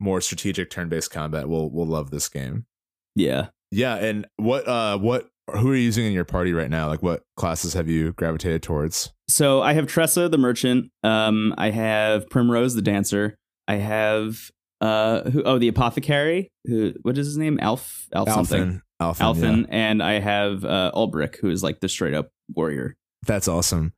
[0.00, 2.66] more strategic turn-based combat will will love this game.
[3.14, 3.48] yeah.
[3.70, 6.88] Yeah, and what uh what who are you using in your party right now?
[6.88, 9.12] Like what classes have you gravitated towards?
[9.28, 10.90] So I have Tressa the merchant.
[11.02, 13.36] Um, I have Primrose the dancer.
[13.66, 15.42] I have uh, who?
[15.42, 16.50] Oh, the apothecary.
[16.64, 16.94] Who?
[17.02, 17.58] What is his name?
[17.60, 18.06] Alf.
[18.14, 18.80] Alf something.
[19.00, 19.16] Alfyn.
[19.20, 19.40] Alfyn.
[19.40, 19.60] Alfyn.
[19.62, 19.66] yeah.
[19.70, 22.96] And I have uh, Olberic, who is like the straight up warrior.
[23.26, 23.92] That's awesome.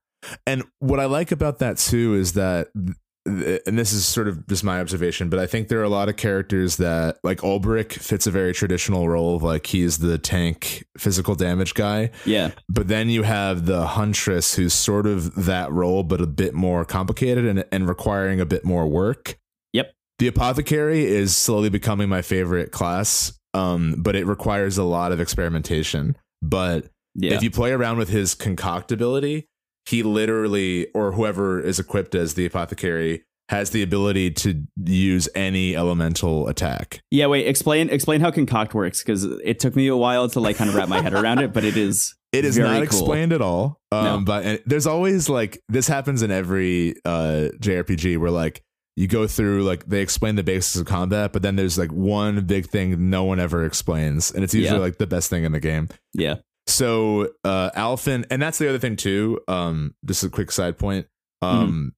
[0.46, 2.96] And what I like about that too is that th-
[3.66, 6.08] and this is sort of just my observation, but I think there are a lot
[6.08, 10.84] of characters that like Olberic fits a very traditional role of like he's the tank
[10.98, 12.10] physical damage guy.
[12.24, 12.50] Yeah.
[12.68, 16.84] But then you have the Huntress who's sort of that role, but a bit more
[16.84, 19.38] complicated and, and requiring a bit more work.
[19.72, 19.92] Yep.
[20.18, 25.20] The Apothecary is slowly becoming my favorite class, um, but it requires a lot of
[25.20, 26.16] experimentation.
[26.42, 27.34] But Yeah.
[27.34, 29.46] if you play around with his concoctability,
[29.86, 35.74] he literally, or whoever is equipped as the Apothecary, has the ability to use any
[35.74, 37.00] elemental attack.
[37.10, 37.26] yeah.
[37.26, 37.48] Wait.
[37.48, 37.90] Explain.
[37.90, 40.88] Explain how concoct works because it took me a while to like kind of wrap
[40.88, 42.14] my head around it, but it is.
[42.32, 42.82] It is not cool.
[42.84, 43.80] explained at all.
[43.90, 44.20] Um, No.
[44.24, 48.62] But and there's always like this happens in every uh, JRPG where like
[48.94, 52.44] you go through like they explain the basics of combat, but then there's like one
[52.46, 54.84] big thing no one ever explains, and it's usually Yeah.
[54.84, 55.88] like the best thing in the game.
[56.14, 56.36] Yeah.
[56.70, 59.40] So uh, Alfyn, and that's the other thing too.
[59.48, 61.06] Um, just a quick side point.
[61.42, 61.94] Um,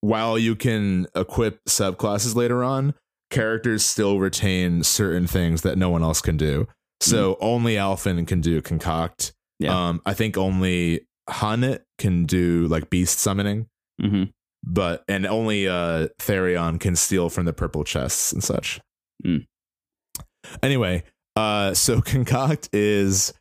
[0.00, 2.94] while you can equip subclasses later on,
[3.30, 6.66] characters still retain certain things that no one else can do.
[7.00, 9.32] So only Alfyn can do concoct.
[9.58, 9.88] Yeah.
[9.88, 13.66] Um, I think only H'aanit can do like beast summoning,
[14.00, 14.24] Mm-hmm.
[14.64, 18.80] but and only uh Therion can steal from the purple chests and such.
[19.24, 19.46] Mm.
[20.62, 21.02] Anyway,
[21.36, 23.32] uh so concoct is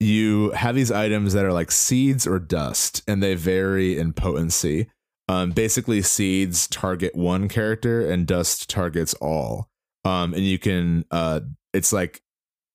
[0.00, 4.88] you have these items that are like seeds or dust and they vary in potency.
[5.28, 9.68] Um basically seeds target one character and dust targets all.
[10.04, 11.40] Um and you can uh
[11.72, 12.22] it's like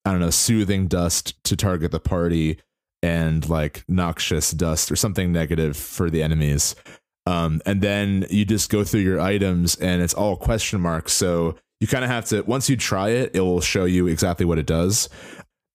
[0.05, 2.59] I don't know, soothing dust to target the party
[3.01, 6.75] and like noxious dust or something negative for the enemies.
[7.25, 11.13] Um, and then you just go through your items and it's all question marks.
[11.13, 14.45] So you kind of have to, once you try it, it will show you exactly
[14.45, 15.09] what it does.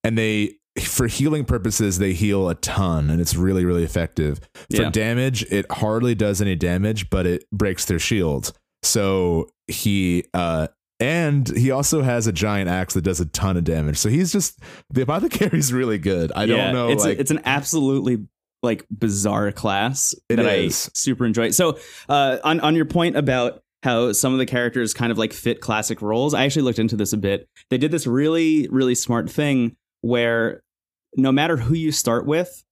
[0.05, 4.41] And they, for healing purposes, they heal a ton and it's really, really effective.
[4.75, 4.91] For Yeah.
[4.91, 8.53] damage, it hardly does any damage, but it breaks their shield.
[8.83, 10.69] So he, uh,
[11.01, 13.99] and he also has a giant axe that does a ton of damage.
[13.99, 14.59] So he's just
[14.91, 16.33] the apothecary's really good.
[16.35, 16.89] I Yeah, don't know.
[16.91, 18.27] It's like, a, it's an absolutely
[18.63, 20.87] like bizarre class that is.
[20.89, 21.51] I super enjoy.
[21.51, 25.33] So uh, on on your point about how some of the characters kind of like
[25.33, 27.49] fit classic roles, I actually looked into this a bit.
[27.71, 30.63] They did this really really smart thing where
[31.17, 32.65] no matter who you start with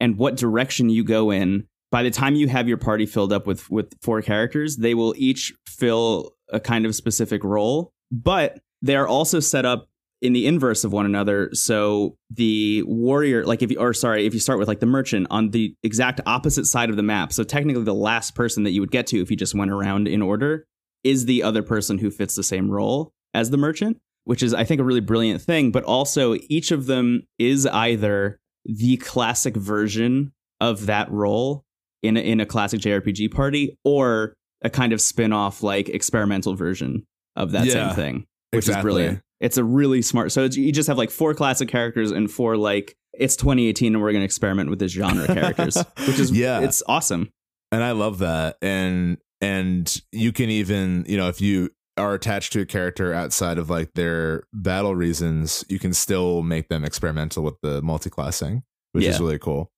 [0.00, 3.46] and what direction you go in, by the time you have your party filled up
[3.46, 8.96] with with four characters, they will each fill a kind of specific role, but they
[8.96, 9.88] are also set up
[10.22, 11.50] in the inverse of one another.
[11.52, 15.26] So the warrior, like if you, or sorry, if you start with like the merchant
[15.30, 17.32] on the exact opposite side of the map.
[17.32, 20.06] So technically, the last person that you would get to if you just went around
[20.06, 20.66] in order
[21.02, 24.64] is the other person who fits the same role as the merchant, which is, I
[24.64, 25.70] think, a really brilliant thing.
[25.72, 31.64] But also, each of them is either the classic version of that role
[32.02, 36.54] in a, in a classic JRPG party or a kind of spin off, like experimental
[36.54, 37.04] version
[37.36, 39.20] of that Yeah, same thing, which is brilliant.
[39.40, 40.30] It's a really smart.
[40.30, 44.00] So it's, you just have like four classic characters and four like it's 2018 and
[44.02, 45.76] we're going to experiment with this genre characters,
[46.06, 46.60] which is Yeah.
[46.60, 47.28] it's awesome.
[47.72, 48.56] and I love that.
[48.62, 53.58] And and you can even, you know, if you are attached to a character outside
[53.58, 58.62] of like their battle reasons, you can still make them experimental with the multi-classing,
[58.92, 59.70] which is really cool.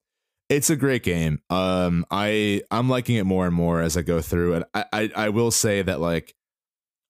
[0.49, 1.41] It's a great game.
[1.51, 5.11] Um, I I'm liking it more and more as I go through, and I I,
[5.17, 6.35] I will say that like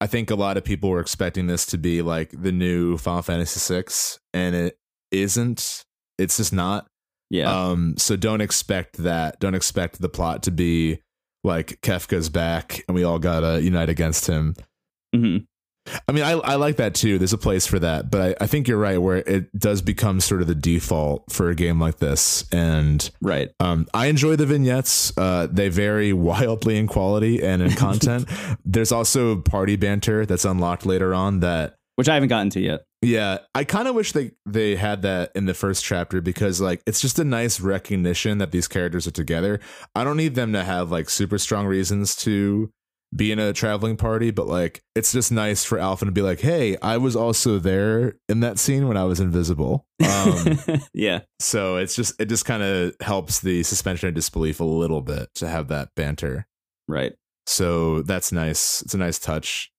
[0.01, 3.23] I think a lot of people were expecting this to be like the new Final
[3.23, 3.85] Fantasy VI,
[4.33, 4.79] and it
[5.11, 5.85] isn't.
[6.19, 6.87] It's just not.
[7.31, 7.51] Yeah.
[7.51, 9.41] Um, so don't expect that.
[9.41, 11.01] Don't expect the plot to be
[11.43, 14.55] like Kefka's back and we all gotta unite against him.
[15.15, 15.37] Hmm
[16.09, 17.19] I mean, I, I like that too.
[17.19, 20.19] There's a place for that, but I, I think you're right where it does become
[20.19, 22.47] sort of the default for a game like this.
[22.51, 23.51] And Right.
[23.61, 25.13] um, I enjoy the vignettes.
[25.19, 28.27] Uh, they vary wildly in quality and in content.
[28.65, 32.81] There's also party banter that's unlocked later on that Which I haven't gotten to yet.
[33.03, 36.81] yeah, I kind of wish they they had that in the first chapter because like
[36.87, 39.61] it's just a nice recognition that these characters are together.
[39.95, 42.71] I don't need them to have like super strong reasons to
[43.15, 46.41] be in a traveling party, but like it's just nice for Alfyn to be like,
[46.41, 50.59] "Hey, I was also there in that scene when I was invisible." Um,
[50.95, 51.21] yeah.
[51.41, 55.29] so it's just it just kind of helps the suspension of disbelief a little bit
[55.37, 56.47] to have that banter.
[56.89, 57.15] Right.
[57.47, 58.83] So that's nice.
[58.83, 59.71] It's a nice touch.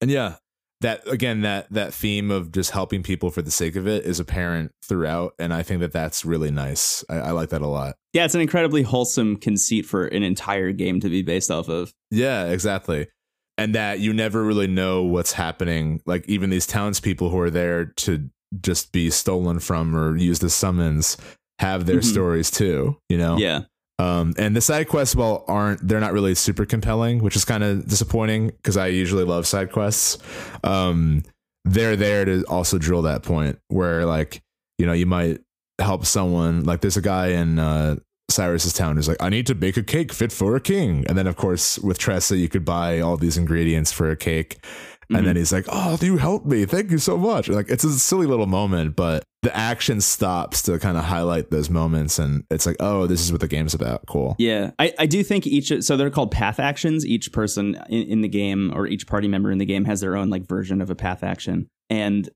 [0.00, 0.36] And yeah,
[0.80, 4.18] that again that that theme of just helping people for the sake of it is
[4.18, 7.04] apparent throughout and I think that that's really nice.
[7.08, 7.96] I, I like that a lot.
[8.12, 11.92] Yeah, it's an incredibly wholesome conceit for an entire game to be based off of.
[12.10, 13.08] Yeah, exactly.
[13.56, 16.00] And that you never really know what's happening.
[16.06, 18.28] Like even these townspeople who are there to
[18.60, 21.16] just be stolen from or use the summons
[21.60, 22.04] have their Mhm.
[22.04, 23.36] stories too, you know?
[23.38, 23.62] Yeah.
[24.00, 27.62] Um, and the side quests, well, aren't they're not really super compelling, which is kind
[27.62, 30.16] of disappointing because I usually love side quests.
[30.64, 31.22] Um,
[31.66, 34.40] they're there to also drill that point where, like,
[34.78, 35.40] you know, you might
[35.80, 36.64] help someone.
[36.64, 37.96] Like, there's a guy in uh,
[38.30, 41.16] Cyrus's town who's like, "I need to bake a cake fit for a king," and
[41.18, 44.64] then, of course, with Tressa, you could buy all these ingredients for a cake.
[45.12, 45.24] And Mhm.
[45.24, 46.64] then he's like, "Oh, you helped me.
[46.66, 50.78] Thank you so much." Like it's a silly little moment, but the action stops to
[50.78, 54.06] kind of highlight those moments, and it's like, "Oh, this is what the game's about."
[54.06, 54.36] Cool.
[54.38, 57.04] Yeah, I, I do think each so they're called path actions.
[57.04, 60.14] Each person in, in the game or each party member in the game has their
[60.16, 62.28] own like version of a path action, and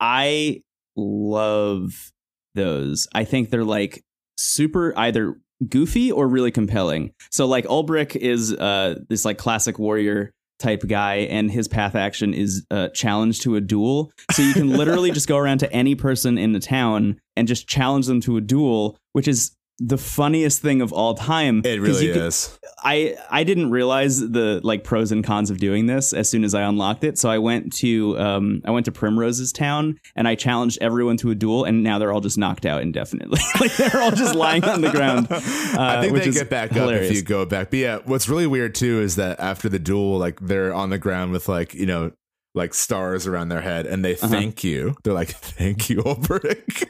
[0.00, 0.62] I
[0.96, 2.10] love
[2.54, 3.06] those.
[3.14, 4.02] I think they're like
[4.36, 5.36] super either
[5.68, 7.12] goofy or really compelling.
[7.30, 12.32] So like Olberic is uh this like classic warrior type guy and his path action
[12.32, 14.12] is uh challenge to a duel.
[14.32, 17.68] So you can literally just go around to any person in the town and just
[17.68, 21.62] challenge them to a duel, which is the funniest thing of all time.
[21.64, 22.58] It really is.
[22.82, 26.54] I I didn't realize the like pros and cons of doing this as soon as
[26.54, 27.18] I unlocked it.
[27.18, 31.30] So I went to um I went to Primrose's town and I challenged everyone to
[31.30, 33.40] a duel, and now they're all just knocked out indefinitely.
[33.60, 35.26] like they're all just lying on the ground.
[35.30, 37.70] I uh, think which they is get back up if you go back.
[37.70, 40.98] But yeah, what's really weird too is that after the duel, like they're on the
[40.98, 42.12] ground with like you know
[42.54, 44.28] like stars around their head, and they Uh-huh.
[44.28, 44.94] thank you.
[45.02, 46.84] They're like, "Thank you, Olberic."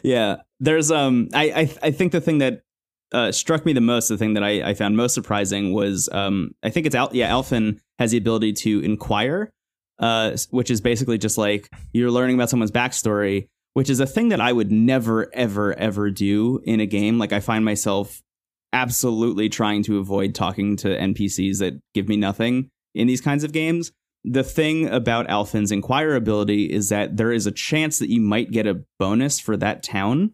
[0.02, 2.62] yeah, there's um, I I, I think the thing that
[3.12, 6.52] uh, struck me the most, the thing that I, I found most surprising was um,
[6.62, 9.50] I think it's Al- yeah, Alfyn has the ability to inquire,
[9.98, 14.28] uh, which is basically just like you're learning about someone's backstory, which is a thing
[14.28, 17.18] that I would never ever ever do in a game.
[17.18, 18.20] Like I find myself
[18.72, 23.52] absolutely trying to avoid talking to NPCs that give me nothing in these kinds of
[23.52, 23.92] games.
[24.24, 28.50] The thing about Alfyn's Inquire ability is that there is a chance that you might
[28.50, 30.32] get a bonus for that town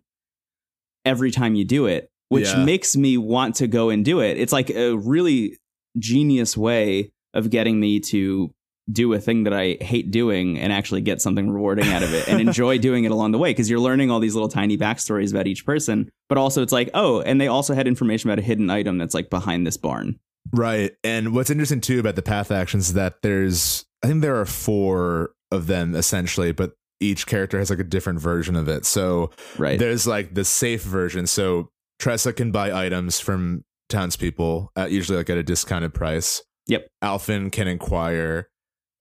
[1.04, 2.64] every time you do it, which Yeah.
[2.64, 4.38] makes me want to go and do it.
[4.38, 5.58] It's like a really
[5.98, 8.50] genius way of getting me to
[8.90, 12.28] do a thing that I hate doing and actually get something rewarding out of it
[12.28, 15.30] and enjoy doing it along the way because you're learning all these little tiny backstories
[15.30, 16.10] about each person.
[16.28, 19.14] But also, it's like, oh, and they also had information about a hidden item that's
[19.14, 20.18] like behind this barn.
[20.52, 20.92] Right.
[21.02, 24.44] And what's interesting too about the path actions is that there's, I think there are
[24.46, 28.84] four of them essentially, but each character has like a different version of it.
[28.84, 29.78] So Right.
[29.78, 31.26] There's like the safe version.
[31.26, 36.42] So Tressa can buy items from townspeople at usually like at a discounted price.
[36.66, 36.86] Yep.
[37.02, 38.48] Alfyn can inquire.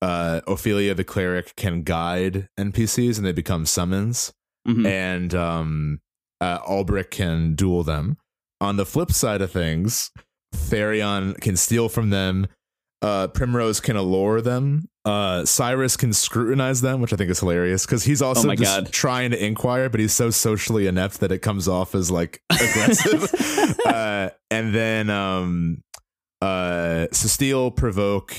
[0.01, 4.33] Uh, Ophilia the cleric can guide NPCs and they become summons.
[4.67, 4.85] Mhm.
[4.85, 5.99] And um,
[6.41, 8.17] uh, Olberic can duel them.
[8.59, 10.11] On the flip side of things,
[10.53, 12.47] Therion can steal from them.
[13.01, 14.87] Uh, Primrose can allure them.
[15.03, 18.83] Uh, Cyrus can scrutinize them, which I think is hilarious because he's also Oh just
[18.85, 18.91] God.
[18.93, 23.29] trying to inquire, but he's so socially inept that it comes off as like aggressive.
[23.85, 25.81] uh, and then um,
[26.41, 28.33] uh, so steal, provoke,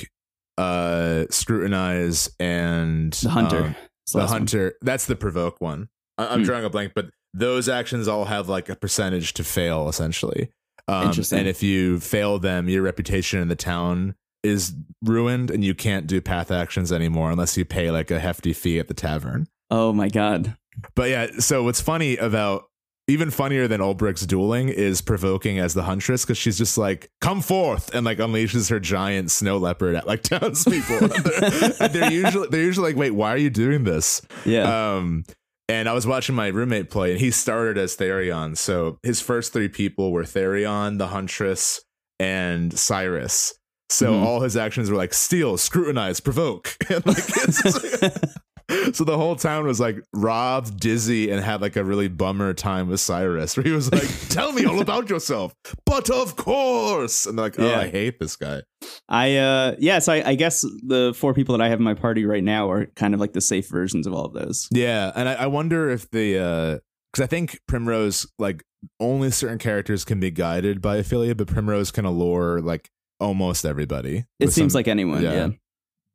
[0.57, 3.65] uh, scrutinize, and the hunter.
[3.65, 4.39] um, the the last one.
[4.41, 4.75] hunter.
[4.81, 5.89] That's the provoke one.
[6.17, 6.45] I, I'm Hmm.
[6.45, 10.51] drawing a blank, but those actions all have like a percentage to fail, essentially.
[10.89, 11.41] Um, Interesting.
[11.41, 16.07] And if you fail them, your reputation in the town is ruined, and you can't
[16.07, 19.47] do path actions anymore unless you pay like a hefty fee at the tavern.
[19.71, 20.57] Oh my god.
[20.95, 22.65] But yeah, so what's funny about
[23.07, 27.43] even funnier than Olberic's dueling is provoking as the huntress because she's just like, "Come
[27.43, 31.09] forth!" and like unleashes her giant snow leopard at like townspeople.
[31.09, 34.95] they're, they're usually they're usually like, "Wait, why are you doing this?" Yeah.
[34.97, 35.25] Um,
[35.69, 38.57] and I was watching my roommate play, and he started as Therion.
[38.57, 41.81] So his first three people were Therion, the Huntress,
[42.21, 43.55] and Cyrus.
[43.91, 44.23] So Mhm.
[44.25, 46.77] all his actions were like steal, scrutinize, provoke.
[46.89, 48.13] And like, it's just like-
[48.93, 52.89] so the whole town was like robbed, dizzy, and had like a really bummer time
[52.89, 55.55] with Cyrus, where he was like, "Tell me all about yourself."
[55.87, 57.81] But of course, and like, "Oh, Yeah.
[57.81, 58.63] I hate this guy."
[59.09, 61.95] I uh yeah, so I, I guess the four people that I have in my
[61.95, 64.69] party right now are kind of like the safe versions of all of those.
[64.71, 66.79] Yeah, and I, I wonder if the uh
[67.13, 68.63] because I think Primrose like
[69.01, 72.91] only certain characters can be guided by Ophilia, but Primrose can allure like
[73.21, 74.25] almost everybody.
[74.41, 75.33] It seems some- like anyone, yeah.
[75.33, 75.49] yeah.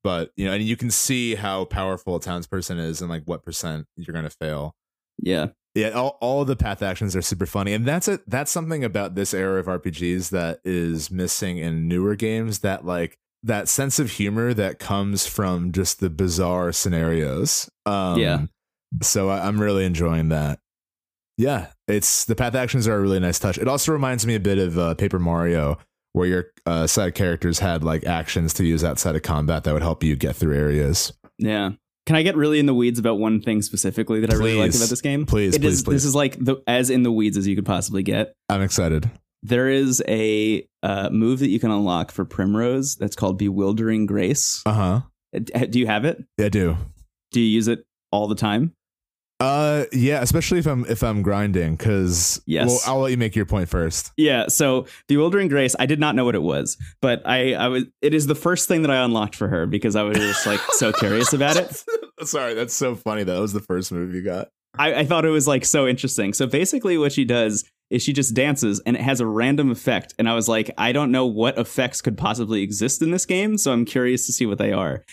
[0.03, 3.43] But you know, and you can see how powerful a townsperson is and like what
[3.43, 4.75] percent you're gonna fail.
[5.21, 5.47] Yeah.
[5.75, 8.27] Yeah, all, all the path actions are super funny, and that's it.
[8.27, 12.59] That's something about this era of RPGs that is missing in newer games.
[12.59, 17.69] That like that sense of humor that comes from just the bizarre scenarios.
[17.85, 18.45] Um, Yeah.
[19.03, 20.59] So I, I'm really enjoying that.
[21.37, 23.57] Yeah, it's the path actions are a really nice touch.
[23.57, 25.77] It also reminds me a bit of uh, Paper Mario,
[26.13, 29.81] where your uh, of characters had like actions to use outside of combat that would
[29.81, 31.13] help you get through areas.
[31.37, 31.71] Yeah.
[32.05, 34.75] Can I get really in the weeds about one thing specifically that I really liked
[34.75, 35.25] about this game?
[35.27, 35.93] Please, It please, is- please.
[35.95, 38.33] This is like the as in the weeds as you could possibly get.
[38.49, 39.09] I'm excited.
[39.43, 44.61] There is a uh, move that you can unlock for Primrose that's called Bewildering Grace.
[44.65, 45.01] Uh huh.
[45.35, 46.23] Uh, Do you have it?
[46.39, 46.75] I do.
[47.31, 48.73] Do you use it all the time?
[49.39, 52.67] Uh, yeah, especially if I'm if I'm grinding, because Yes.
[52.67, 54.11] Well, I'll let you make your point first.
[54.17, 57.85] Yeah, so Bewildering Grace, I did not know what it was, but I, I was
[58.01, 60.59] it is the first thing that I unlocked for her because I was just like
[60.71, 61.83] so curious about it.
[62.27, 63.23] Sorry, that's so funny.
[63.23, 64.49] That was the first move you got.
[64.77, 66.33] I, I thought it was like so interesting.
[66.33, 70.13] So basically what she does is she just dances and it has a random effect.
[70.19, 73.57] And I was like, I don't know what effects could possibly exist in this game,
[73.57, 75.03] so I'm curious to see what they are.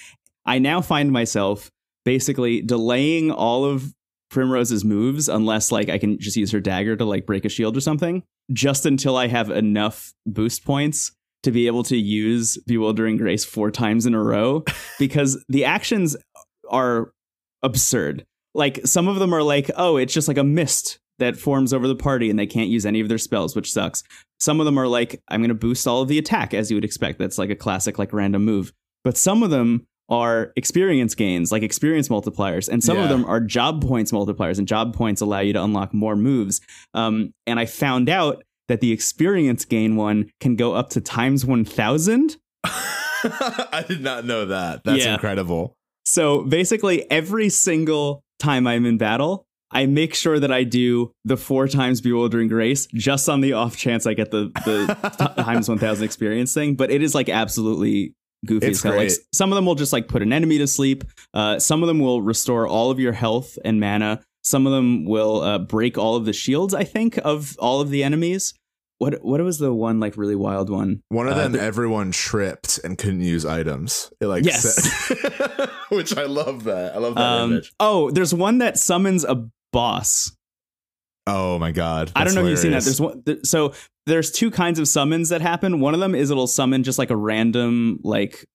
[0.44, 1.70] I now find myself
[2.04, 3.94] basically delaying all of
[4.36, 7.74] Primrose's moves unless like I can just use her dagger to like break a shield
[7.74, 8.22] or something,
[8.52, 11.12] just until I have enough boost points
[11.42, 14.62] to be able to use Bewildering Grace four times in a row
[14.98, 16.18] because the actions
[16.68, 17.12] are
[17.62, 18.26] absurd.
[18.54, 21.88] Like some of them are like, oh, it's just like a mist that forms over
[21.88, 24.02] the party and they can't use any of their spells, which sucks.
[24.38, 26.76] Some of them are like, I'm going to boost all of the attack as you
[26.76, 27.18] would expect.
[27.18, 28.74] That's like a classic, like random move.
[29.02, 33.40] But some of them are experience gains, like experience multipliers, and some of them are
[33.40, 36.60] job points multipliers, and job points allow you to unlock more moves.
[36.94, 41.44] Um, and I found out that the experience gain one can go up to times
[41.44, 42.36] 1000.
[42.64, 44.82] I did not know that.
[44.84, 45.14] That's Yeah.
[45.14, 45.74] incredible.
[46.04, 51.36] So basically, every single time I'm in battle, I make sure that I do the
[51.36, 55.78] four times bewildering grace, just on the off chance I get the the times one
[55.78, 56.76] thousand experience thing.
[56.76, 58.14] But it is like absolutely
[58.44, 58.96] goofy It's as hell.
[58.96, 61.04] Like some of them will just like put an enemy to sleep.
[61.32, 64.20] Uh, some of them will restore all of your health and mana.
[64.42, 66.72] Some of them will uh, break all of the shields.
[66.74, 68.54] I think of all of the enemies.
[68.98, 71.02] What what was the one like really wild one?
[71.08, 74.10] One of Uh, them, the- everyone tripped and couldn't use items.
[74.20, 74.62] It like Yes.
[75.08, 76.94] said- which I love that.
[76.94, 77.72] I love that Um, image.
[77.80, 80.32] oh, there's one that summons a boss.
[81.26, 82.12] Oh my god!
[82.14, 82.84] I don't know if you've seen that.
[82.84, 83.22] There's one.
[83.24, 83.74] There, so
[84.06, 85.80] there's two kinds of summons that happen.
[85.80, 88.46] One of them is it'll summon just like a random like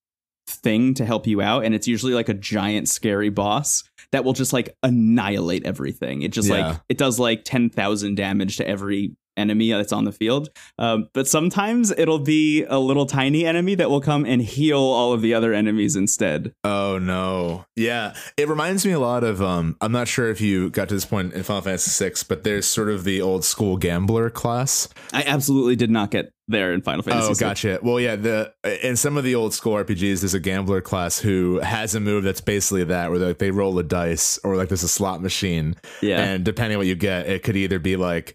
[0.48, 4.34] thing to help you out, and it's usually like a giant scary boss that will
[4.34, 6.22] just like annihilate everything.
[6.22, 6.68] It just Yeah.
[6.70, 10.50] like it does like ten thousand damage to every enemy that's on the field.
[10.78, 15.14] Um, but sometimes it'll be a little tiny enemy that will come and heal all
[15.14, 16.52] of the other enemies instead.
[16.66, 17.66] Oh no.
[17.78, 18.14] Yeah.
[18.36, 21.06] It reminds me a lot of um I'm not sure if you got to this
[21.06, 24.90] point in Final Fantasy VI, but there's sort of the old school gambler class.
[25.14, 27.32] I absolutely did not get there in Final Fantasy.
[27.32, 27.80] Oh, gotcha.
[27.82, 31.60] Well, yeah, the in some of the old school RPGs, there's a gambler class who
[31.62, 34.82] has a move that's basically that, where like they roll a dice, or like there's
[34.84, 36.20] a slot machine, Yeah.
[36.20, 38.34] and depending on what you get, it could either be like,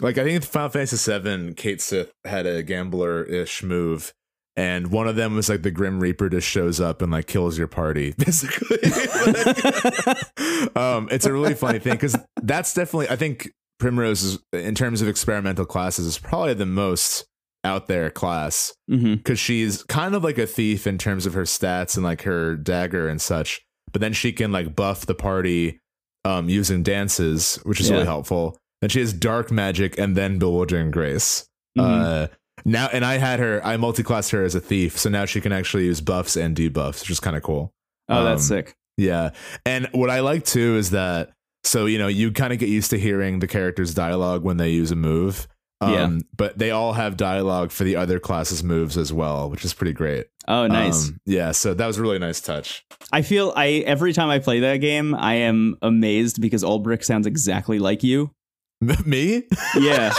[0.00, 4.12] like I think Final Fantasy VII, Cait Sith had a gambler-ish move,
[4.56, 7.58] and one of them was like the Grim Reaper just shows up and like kills
[7.58, 8.78] your party, basically.
[8.82, 14.74] Like, um, it's a really funny thing because that's definitely I think Primrose is in
[14.74, 17.24] terms of experimental classes is probably the most
[17.64, 21.96] out there class because she's kind of like a thief in terms of her stats
[21.96, 23.62] and like her dagger and such.
[23.94, 25.80] But then she can like buff the party
[26.26, 28.58] um, using dances, which is really helpful.
[28.82, 31.46] And she has dark magic and then bewildering grace.
[31.78, 31.82] Mhm.
[31.82, 32.26] Uh,
[32.66, 35.52] now, and I had her, I multi-classed her as a thief, so now she can
[35.52, 37.72] actually use buffs and debuffs, which is kind of cool.
[38.10, 38.74] oh, that's um, sick.
[38.96, 39.30] Yeah.
[39.64, 41.30] And what I like too is that
[41.64, 44.70] So you know you kind of get used to hearing the characters' dialogue when they
[44.70, 45.48] use a move.
[45.80, 46.18] Um, Yeah.
[46.36, 49.92] But they all have dialogue for the other classes' moves as well, which is pretty
[49.92, 50.26] great.
[50.46, 51.08] Oh, nice.
[51.08, 51.52] Um, yeah.
[51.52, 52.84] So that was a really nice touch.
[53.12, 57.26] I feel I every time I play that game, I am amazed because Olberic sounds
[57.26, 58.30] exactly like you.
[59.06, 59.44] Me?
[59.78, 60.12] Yeah.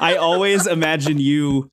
[0.00, 1.70] I always imagine you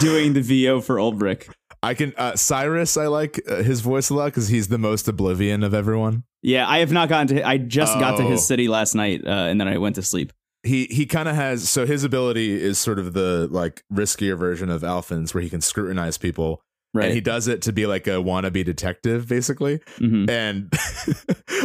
[0.00, 1.48] doing the VO for Olberic.
[1.82, 2.96] I can uh, Cyrus.
[2.96, 6.24] I like uh, his voice a lot because he's the most oblivion of everyone.
[6.42, 7.46] Yeah, I have not gotten to.
[7.46, 8.28] I just got to Oh.
[8.28, 10.32] his city last night, uh, and then I went to sleep.
[10.64, 14.70] He he kind of has so his ability is sort of the like riskier version
[14.70, 16.60] of Alfyn's where he can scrutinize people
[16.94, 17.06] Right.
[17.06, 19.80] and he does it to be like a wannabe detective basically.
[19.98, 20.30] Mhm.
[20.30, 20.72] And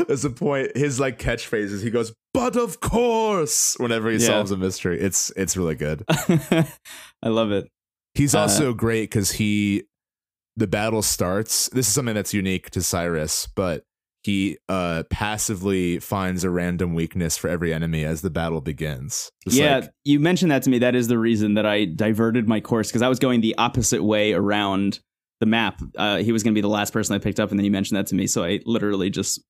[0.07, 4.25] there's a point his like catchphrase is he goes but of course whenever he Yeah.
[4.27, 4.99] solves a mystery.
[4.99, 6.03] It's it's really good.
[6.09, 6.65] I
[7.29, 7.67] love it.
[8.15, 9.83] He's Uh, also great because he
[10.57, 11.69] the battle starts.
[11.69, 13.83] This is something that's unique to Cyrus, but
[14.23, 19.31] he uh passively finds a random weakness for every enemy as the battle begins.
[19.45, 20.79] Just yeah, like- you mentioned that to me.
[20.79, 24.03] That is the reason that I diverted my course because I was going the opposite
[24.03, 24.99] way around
[25.39, 25.81] the map.
[25.97, 27.71] Uh, he was going to be the last person I picked up, and then you
[27.71, 29.41] mentioned that to me, so I literally just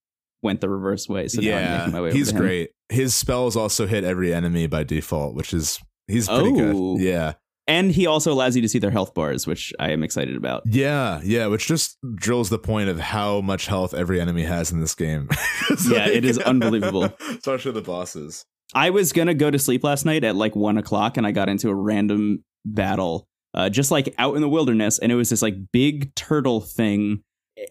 [0.44, 1.28] went the reverse way.
[1.28, 2.12] So now I'm my way.
[2.14, 2.70] he's great.
[2.90, 6.96] His spells also hit every enemy by default, which is he's pretty Oh.
[6.98, 7.04] good.
[7.04, 7.34] Yeah,
[7.70, 10.64] and he also allows you to see their health bars, which I am excited about.
[10.66, 11.46] yeah, yeah.
[11.46, 15.30] Which just drills the point of how much health every enemy has in this game.
[15.88, 17.14] Yeah, it is unbelievable.
[17.30, 18.44] especially the bosses.
[18.74, 21.48] I was gonna go to sleep last night at like one o'clock, and I got
[21.48, 25.44] into a random battle, uh, just like out in the wilderness, and it was this
[25.44, 27.22] like big turtle thing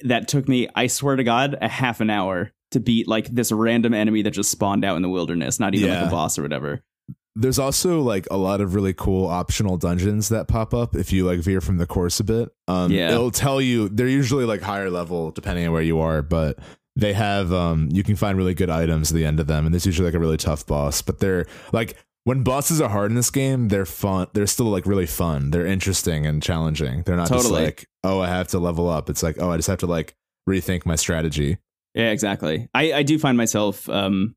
[0.03, 3.51] that took me, I swear to God, a half an hour to beat like this
[3.51, 6.43] random enemy that just spawned out in the wilderness, not even like a boss or
[6.43, 6.83] whatever.
[7.41, 11.25] There's also like a lot of really cool optional dungeons that pop up if you
[11.25, 12.49] like veer from the course a bit.
[12.67, 13.13] Um, Yeah.
[13.13, 16.59] it'll tell you they're usually like higher level depending on where you are, but
[16.97, 19.73] they have um you can find really good items at the end of them, and
[19.73, 21.01] there's usually like a really tough boss.
[21.01, 24.27] But they're like when bosses are hard in this game, they're fun.
[24.35, 25.51] They're still like really fun.
[25.53, 27.05] They're interesting and challenging.
[27.07, 27.65] They're not just Totally.
[27.67, 29.09] like oh I have to level up.
[29.09, 30.15] It's like oh I just have to like
[30.49, 31.59] rethink my strategy.
[31.95, 32.69] Yeah, exactly.
[32.75, 34.35] I, I do find myself um,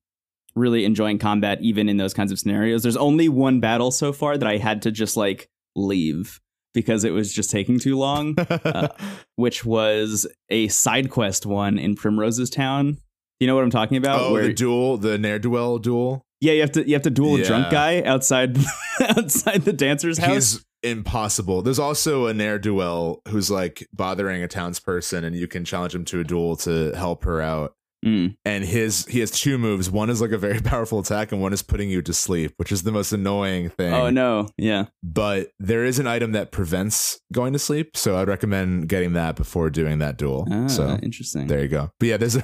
[0.55, 2.83] really enjoying combat even in those kinds of scenarios.
[2.83, 6.39] There's only one battle so far that I had to just like leave
[6.73, 8.35] because it was just taking too long.
[8.63, 8.87] Uh,
[9.35, 12.97] which was a side quest one in Primrose's Town.
[13.39, 14.21] You know what I'm talking about?
[14.21, 16.25] oh, Where the duel, the ne'er duel duel.
[16.41, 18.57] yeah, you have to you have to duel a drunk guy outside
[19.01, 20.33] outside the dancer's house.
[20.33, 21.61] He's impossible.
[21.63, 26.05] There's also a ne'er duel who's like bothering a townsperson, and you can challenge him
[26.05, 27.73] to a duel to help her out.
[28.05, 28.35] Mm.
[28.45, 29.89] And his he has two moves.
[29.91, 32.71] One is like a very powerful attack, and one is putting you to sleep, which
[32.71, 33.93] is the most annoying thing.
[33.93, 38.27] Oh no, yeah, But there is an item that prevents going to sleep, so I'd
[38.27, 40.47] recommend getting that before doing that duel.
[40.51, 41.47] ah, so interesting.
[41.47, 41.91] there you go.
[41.99, 42.43] But yeah, there's a,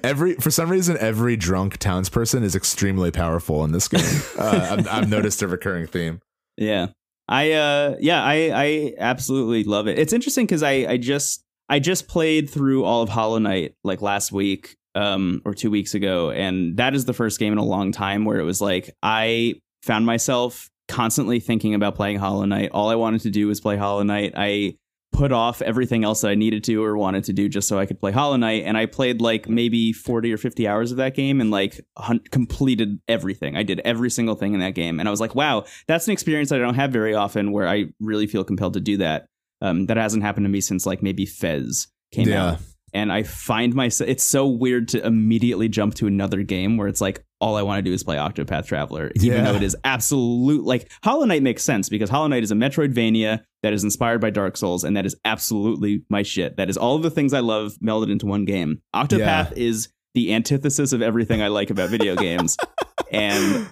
[0.04, 4.02] every for some reason every drunk townsperson is extremely powerful in this game.
[4.38, 6.20] uh, I've, I've noticed a recurring theme.
[6.56, 6.88] Yeah.
[7.28, 9.98] I uh yeah, I I absolutely love it.
[9.98, 14.02] It's interesting cuz I I just I just played through all of Hollow Knight like
[14.02, 17.64] last week um or 2 weeks ago and that is the first game in a
[17.64, 22.72] long time where it was like I found myself constantly thinking about playing Hollow Knight.
[22.72, 24.34] All I wanted to do was play Hollow Knight.
[24.36, 24.76] I
[25.12, 27.86] put off everything else that I needed to or wanted to do just so I
[27.86, 31.14] could play Hollow Knight and I played like maybe 40 or 50 hours of that
[31.14, 33.56] game and like hun- completed everything.
[33.56, 36.12] I did every single thing in that game and I was like, wow, that's an
[36.12, 39.26] experience I don't have very often where I really feel compelled to do that.
[39.62, 42.44] Um, that hasn't happened to me since like maybe Fez came Yeah.
[42.52, 42.58] out.
[42.94, 47.00] And I find myself, it's so weird to immediately jump to another game where it's
[47.00, 49.44] like, all I want to do is play Octopath Traveler, even Yeah.
[49.44, 53.40] though it is absolute, like, Hollow Knight makes sense because Hollow Knight is a Metroidvania
[53.62, 56.58] that is inspired by Dark Souls, and that is absolutely my shit.
[56.58, 58.82] That is all of the things I love melded into one game.
[58.94, 62.58] Octopath is the antithesis of everything I like about video games.
[63.10, 63.66] And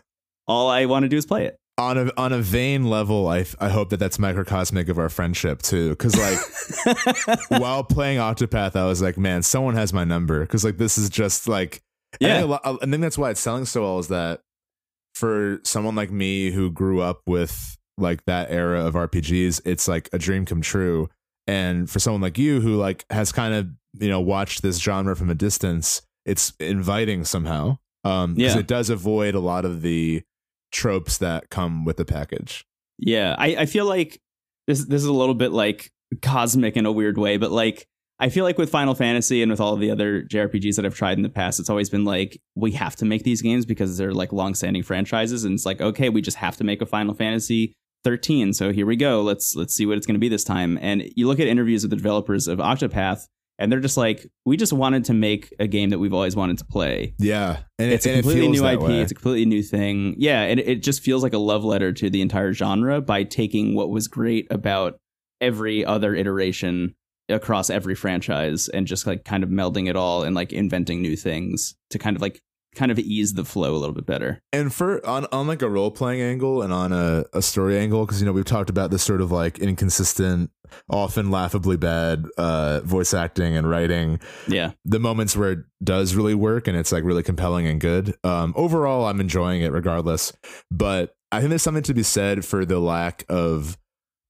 [0.46, 1.56] all I want to do is play it.
[1.78, 5.62] On a on a vain level, I I hope that that's microcosmic of our friendship
[5.62, 5.90] too.
[5.90, 6.38] Because like
[7.48, 10.40] while playing Octopath, I was like, man, someone has my number.
[10.40, 11.82] Because like this is just like
[12.20, 12.44] and I, Yeah.
[12.44, 13.98] lo- I think that's why it's selling so well.
[13.98, 14.40] Is that
[15.14, 20.08] for someone like me who grew up with like that era of RPGs, it's like
[20.12, 21.08] a dream come true.
[21.46, 23.68] And for someone like you who like has kind of
[23.98, 27.78] you know watched this genre from a distance, it's inviting somehow.
[28.04, 28.60] Um, because Yeah.
[28.60, 30.22] it does avoid a lot of the
[30.70, 32.64] tropes that come with the package.
[32.98, 34.20] Yeah, I, I feel like
[34.66, 35.90] this this is a little bit like
[36.22, 37.86] cosmic in a weird way, but like
[38.18, 41.16] I feel like with Final Fantasy and with all the other JRPGs that I've tried
[41.16, 44.12] in the past, it's always been like we have to make these games because they're
[44.12, 47.72] like long-standing franchises, and it's like okay, we just have to make a Final Fantasy
[48.04, 48.52] 13.
[48.52, 49.22] So here we go.
[49.22, 50.78] Let's let's see what it's going to be this time.
[50.80, 53.26] And you look at interviews with the developers of Octopath,
[53.60, 56.58] and they're just like, we just wanted to make a game that we've always wanted
[56.58, 57.14] to play.
[57.18, 58.80] Yeah, and It's it, a and completely new IP.
[58.80, 59.00] way.
[59.00, 60.16] It's a completely new thing.
[60.18, 63.74] Yeah, and it just feels like a love letter to the entire genre by taking
[63.76, 64.98] what was great about
[65.40, 66.94] every other iteration
[67.28, 71.14] across every franchise and just like kind of melding it all and like inventing new
[71.16, 72.40] things to kind of like
[72.74, 74.40] kind of ease the flow a little bit better.
[74.52, 78.06] and for on, on like a role playing angle and on a, a story angle
[78.06, 80.50] because you know we've talked about this sort of like inconsistent
[80.88, 84.70] often laughably bad uh voice acting and writing Yeah.
[84.84, 88.52] the moments where it does really work and it's like really compelling and good um
[88.56, 90.32] overall i'm enjoying it regardless
[90.70, 93.76] but i think there's something to be said for the lack of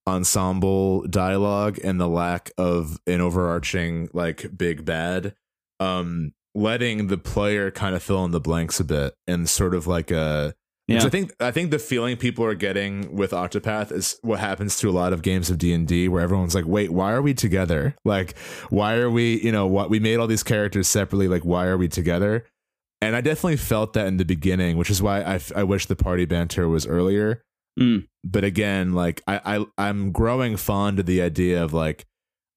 [0.06, 5.34] ensemble dialogue and the lack of an overarching like big bad
[5.78, 9.86] um letting the player kind of fill in the blanks a bit and sort of
[9.86, 10.54] like a
[10.88, 11.04] Yeah.
[11.04, 14.88] I think I think the feeling people are getting with Octopath is what happens to
[14.88, 17.32] a lot of games of D and D, where everyone's like, "Wait, why are we
[17.34, 17.94] together?
[18.04, 18.36] Like,
[18.70, 19.40] why are we?
[19.40, 21.28] You know, what we made all these characters separately.
[21.28, 22.44] Like, why are we together?"
[23.00, 25.86] And I definitely felt that in the beginning, which is why I, f- I wish
[25.86, 27.42] the party banter was earlier.
[27.78, 28.06] Mm.
[28.24, 32.04] But again, like I, I I'm growing fond of the idea of like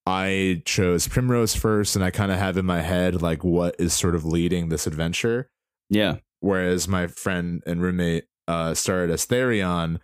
[0.05, 3.93] I chose Primrose first, and I kind of have in my head like what is
[3.93, 5.49] sort of leading this adventure
[5.89, 6.17] Yeah.
[6.41, 9.99] whereas my friend and roommate uh, started as Therion.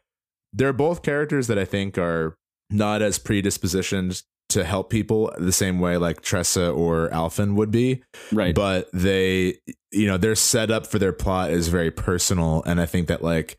[0.53, 2.35] They're both characters that I think are
[2.69, 8.01] not as predispositioned to help people the same way like Tressa or Alfyn would be,
[8.31, 8.55] Right.
[8.55, 9.59] but they,
[9.91, 13.57] you know, their setup for their plot is very personal, and I think that like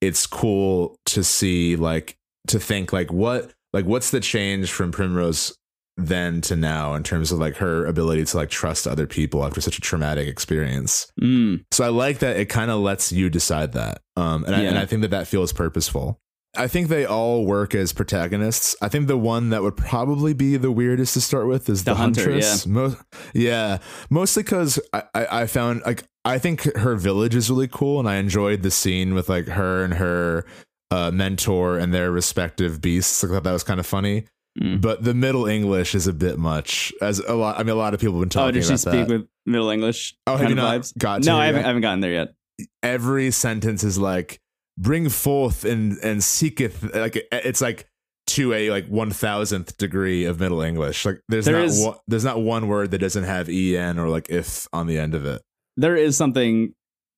[0.00, 2.16] it's cool to see like
[2.46, 5.54] to think like what like what's the change from Primrose
[5.96, 9.60] then to now in terms of like her ability to like trust other people after
[9.60, 11.10] such a traumatic experience.
[11.20, 11.64] Mm.
[11.72, 14.00] So I like that it kind of lets you decide that.
[14.16, 16.18] Um, and, I, and I think that that feels purposeful.
[16.56, 18.74] I think they all work as protagonists.
[18.82, 21.92] I think the one that would probably be the weirdest to start with is the,
[21.92, 22.66] The hunter, huntress.
[22.66, 22.96] Mo-
[23.34, 23.78] yeah,
[24.08, 28.08] mostly because I, I, I found like I think her village is really cool, and
[28.08, 30.44] I enjoyed the scene with like her and her
[30.90, 33.22] uh, mentor and their respective beasts.
[33.22, 34.24] I thought that was kind of funny.
[34.62, 34.80] Mm.
[34.80, 36.92] But the Middle English is a bit much.
[37.00, 38.58] As a lot, I mean, a lot of people have been talking about it.
[38.58, 39.08] Oh, did she speak that.
[39.08, 40.98] with Middle English Oh, have you not vibes?
[40.98, 41.64] got No, I haven't.
[41.64, 42.34] I haven't gotten there yet.
[42.82, 44.40] every sentence is like
[44.78, 47.86] bring forth and and seeketh like it's like
[48.26, 51.04] to a like one thousandth degree of Middle English.
[51.06, 54.08] Like there's There not is- one, there's not one word that doesn't have en or
[54.08, 55.40] like if on the end of it.
[55.76, 56.74] there is something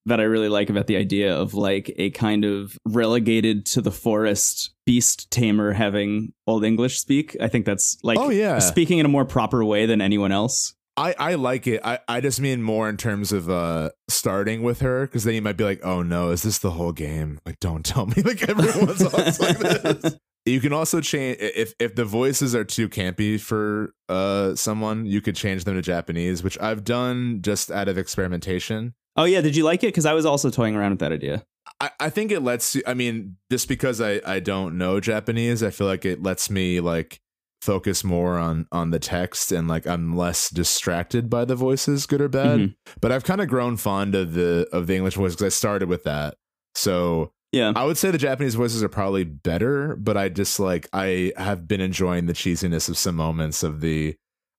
[0.06, 3.92] that I really like about the idea of like a kind of relegated to the
[3.92, 7.36] forest beast tamer having Old English speak.
[7.40, 10.74] I think that's like oh yeah, speaking in a more proper way than anyone else.
[10.96, 11.80] I I like it.
[11.84, 15.42] I I just mean more in terms of uh starting with her because then you
[15.42, 17.40] might be like, oh no, is this the whole game?
[17.46, 20.14] Like, don't tell me like everyone's always like this.
[20.44, 25.20] You can also change if if the voices are too campy for uh someone, you
[25.20, 28.94] could change them to Japanese, which I've done just out of experimentation.
[29.16, 29.88] Oh yeah, did you like it?
[29.88, 31.44] Because I was also toying around with that idea.
[31.80, 35.62] I, I think it lets you I mean, just because I, I don't know Japanese,
[35.62, 37.20] I feel like it lets me like
[37.60, 42.20] focus more on on the text and like I'm less distracted by the voices, good
[42.20, 42.58] or bad.
[42.60, 42.74] Mhm.
[43.00, 45.88] But I've kind of grown fond of the of the English voice because I started
[45.88, 46.36] with that.
[46.74, 47.72] So Yeah.
[47.76, 51.68] I would say the Japanese voices are probably better, but I just like I have
[51.68, 54.16] been enjoying the cheesiness of some moments of the.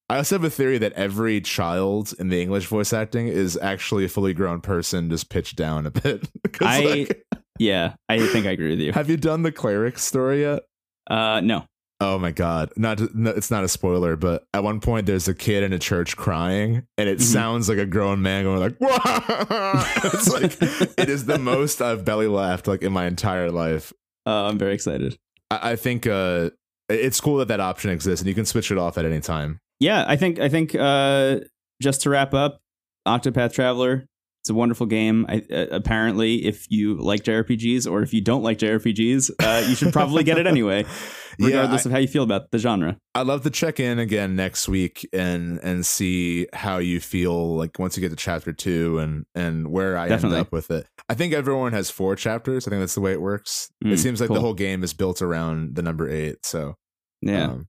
[0.09, 4.05] I also have a theory that every child in the English voice acting is actually
[4.05, 6.27] a fully grown person, just pitched down a bit.
[6.61, 7.25] I- like,
[7.59, 8.91] Yeah, I think I agree with you.
[8.93, 10.63] have you done the cleric story yet?
[11.09, 11.65] Uh, no.
[11.99, 12.71] Oh my god!
[12.75, 15.79] Not no, it's not a spoiler, but at one point there's a kid in a
[15.79, 17.21] church crying, and it Mhm.
[17.21, 20.57] sounds like a grown man going like, it's like
[20.99, 23.93] it is the most I've belly laughed like in my entire life.
[24.25, 25.17] Uh, I'm very excited.
[25.49, 26.49] I, I think uh,
[26.89, 29.59] it's cool that that option exists, and you can switch it off at any time.
[29.83, 31.41] Yeah, I think I think uh,
[31.81, 32.61] just to wrap up,
[33.05, 34.07] Octopath Traveler.
[34.41, 35.25] It's a wonderful game.
[35.29, 39.75] I, uh, apparently, if you like JRPGs or if you don't like JRPGs, uh, you
[39.75, 40.85] should probably get it anyway,
[41.39, 42.97] regardless yeah, of how you feel about the genre.
[43.15, 47.55] I, I'd love to check in again next week and and see how you feel
[47.55, 50.37] like once you get to chapter two and and where I Definitely.
[50.37, 50.87] end up with it.
[51.09, 52.67] I think everyone has four chapters.
[52.67, 53.69] I think that's the way it works.
[53.83, 54.35] Mm, it seems like cool.
[54.35, 56.45] the whole game is built around the number eight.
[56.45, 56.75] So
[57.21, 57.67] Yeah, um,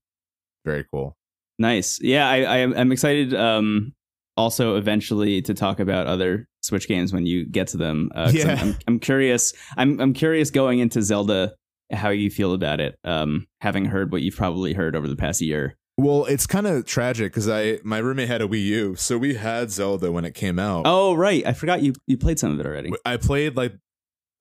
[0.64, 1.16] very cool.
[1.58, 1.98] Nice.
[2.02, 3.34] Yeah, I, I am I'm excited.
[3.34, 3.92] Um,
[4.36, 8.10] also, eventually to talk about other Switch games when you get to them.
[8.14, 8.52] Uh, Yeah.
[8.52, 9.52] I'm, I'm, I'm curious.
[9.76, 11.54] I'm I'm curious going into Zelda
[11.92, 12.98] how you feel about it.
[13.04, 15.76] Um, having heard what you've probably heard over the past year.
[15.96, 19.34] Well, it's kind of tragic because I my roommate had a Wii U, so we
[19.34, 20.82] had Zelda when it came out.
[20.86, 22.90] Oh right, I forgot you you played some of it already.
[23.04, 23.74] I played like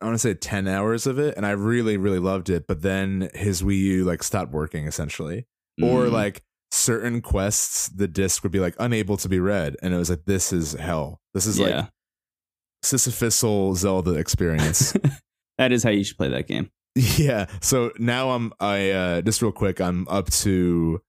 [0.01, 2.65] I want to say ten hours of it, and I really really loved it.
[2.67, 5.45] But then his Wii U like stopped working essentially,
[5.79, 6.11] or Mm.
[6.11, 6.41] like
[6.73, 10.25] certain quests the disc would be like unable to be read and it was like
[10.25, 11.65] this is hell this is yeah.
[11.81, 11.89] like
[12.83, 14.93] sisyphusal zelda experience
[15.59, 16.71] that is how you should play that game.
[16.95, 20.99] yeah so now i'm i uh just real quick i'm up to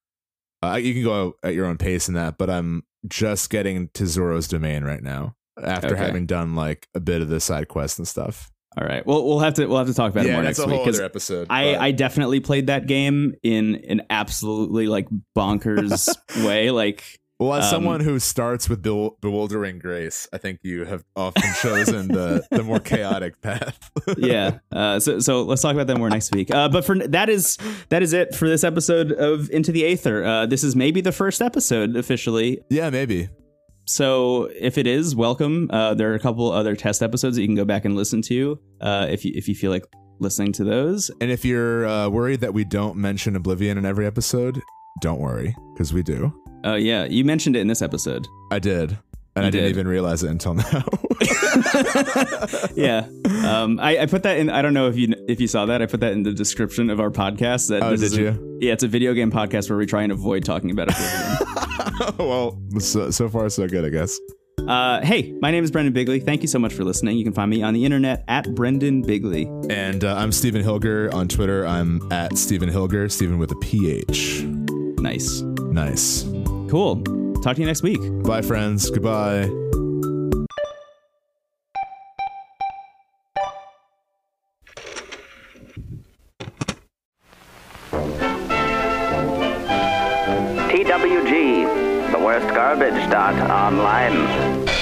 [0.63, 4.07] uh, you can go at your own pace in that but i'm just getting to
[4.07, 5.97] Zora's domain right now after Okay.
[6.05, 8.51] having done like a bit of the side quests and stuff
[8.81, 9.07] All right.
[9.07, 10.73] Well, we'll have to we'll have to talk about it yeah more that's next a
[10.73, 16.09] week other episode I, but- I definitely played that game in an absolutely like bonkers
[16.47, 16.71] way.
[16.71, 17.05] Like,
[17.39, 21.43] Well, as Um, someone who starts with bewil- bewildering grace, I think you have often
[21.61, 23.91] chosen the the more chaotic path.
[24.17, 24.59] yeah.
[24.73, 26.51] Uh, so so let's talk about that more next week.
[26.53, 27.59] Uh, but for that is
[27.91, 30.25] that is it for this episode of Into the Aether.
[30.25, 32.61] Uh, this is maybe the first episode officially.
[32.71, 33.29] yeah, maybe.
[33.87, 35.69] So if it is, welcome.
[35.71, 38.23] Uh, there are a couple other test episodes that you can go back and listen
[38.23, 39.85] to uh, if you if you feel like
[40.21, 41.11] listening to those.
[41.21, 44.61] And if you're uh, worried that we don't mention Oblivion in every episode,
[45.01, 46.33] don't worry, because we do.
[46.65, 48.27] Oh yeah, you mentioned it in this episode.
[48.51, 48.97] I did,
[49.37, 50.85] and You I didn't even realize it until now.
[52.75, 53.07] yeah,
[53.47, 54.51] um, I, I put that in.
[54.51, 55.83] I don't know if you if you saw that.
[55.83, 57.69] I put that in the description of our podcast.
[57.69, 58.59] That Oh, did is a- you?
[58.61, 62.19] yeah, it's a video game podcast where we try and avoid talking about it.
[62.19, 64.19] well, so, so far so good, I guess.
[64.67, 66.21] uh, hey, my name is Brendan Bigley.
[66.21, 67.17] Thank you so much for listening.
[67.19, 69.45] You can find me on the internet at Brendan Bigley.
[69.71, 71.67] And uh, I'm Stephen Hilger on Twitter.
[71.67, 74.43] I'm at Stephen Hilger, Stephen with a PH.
[75.01, 76.23] Nice, Nice.
[76.71, 77.03] cool.
[77.43, 78.01] Talk to you next week.
[78.23, 78.89] Bye, friends.
[78.91, 79.64] Goodbye.
[90.95, 94.74] TWG, the worst garbage dot online.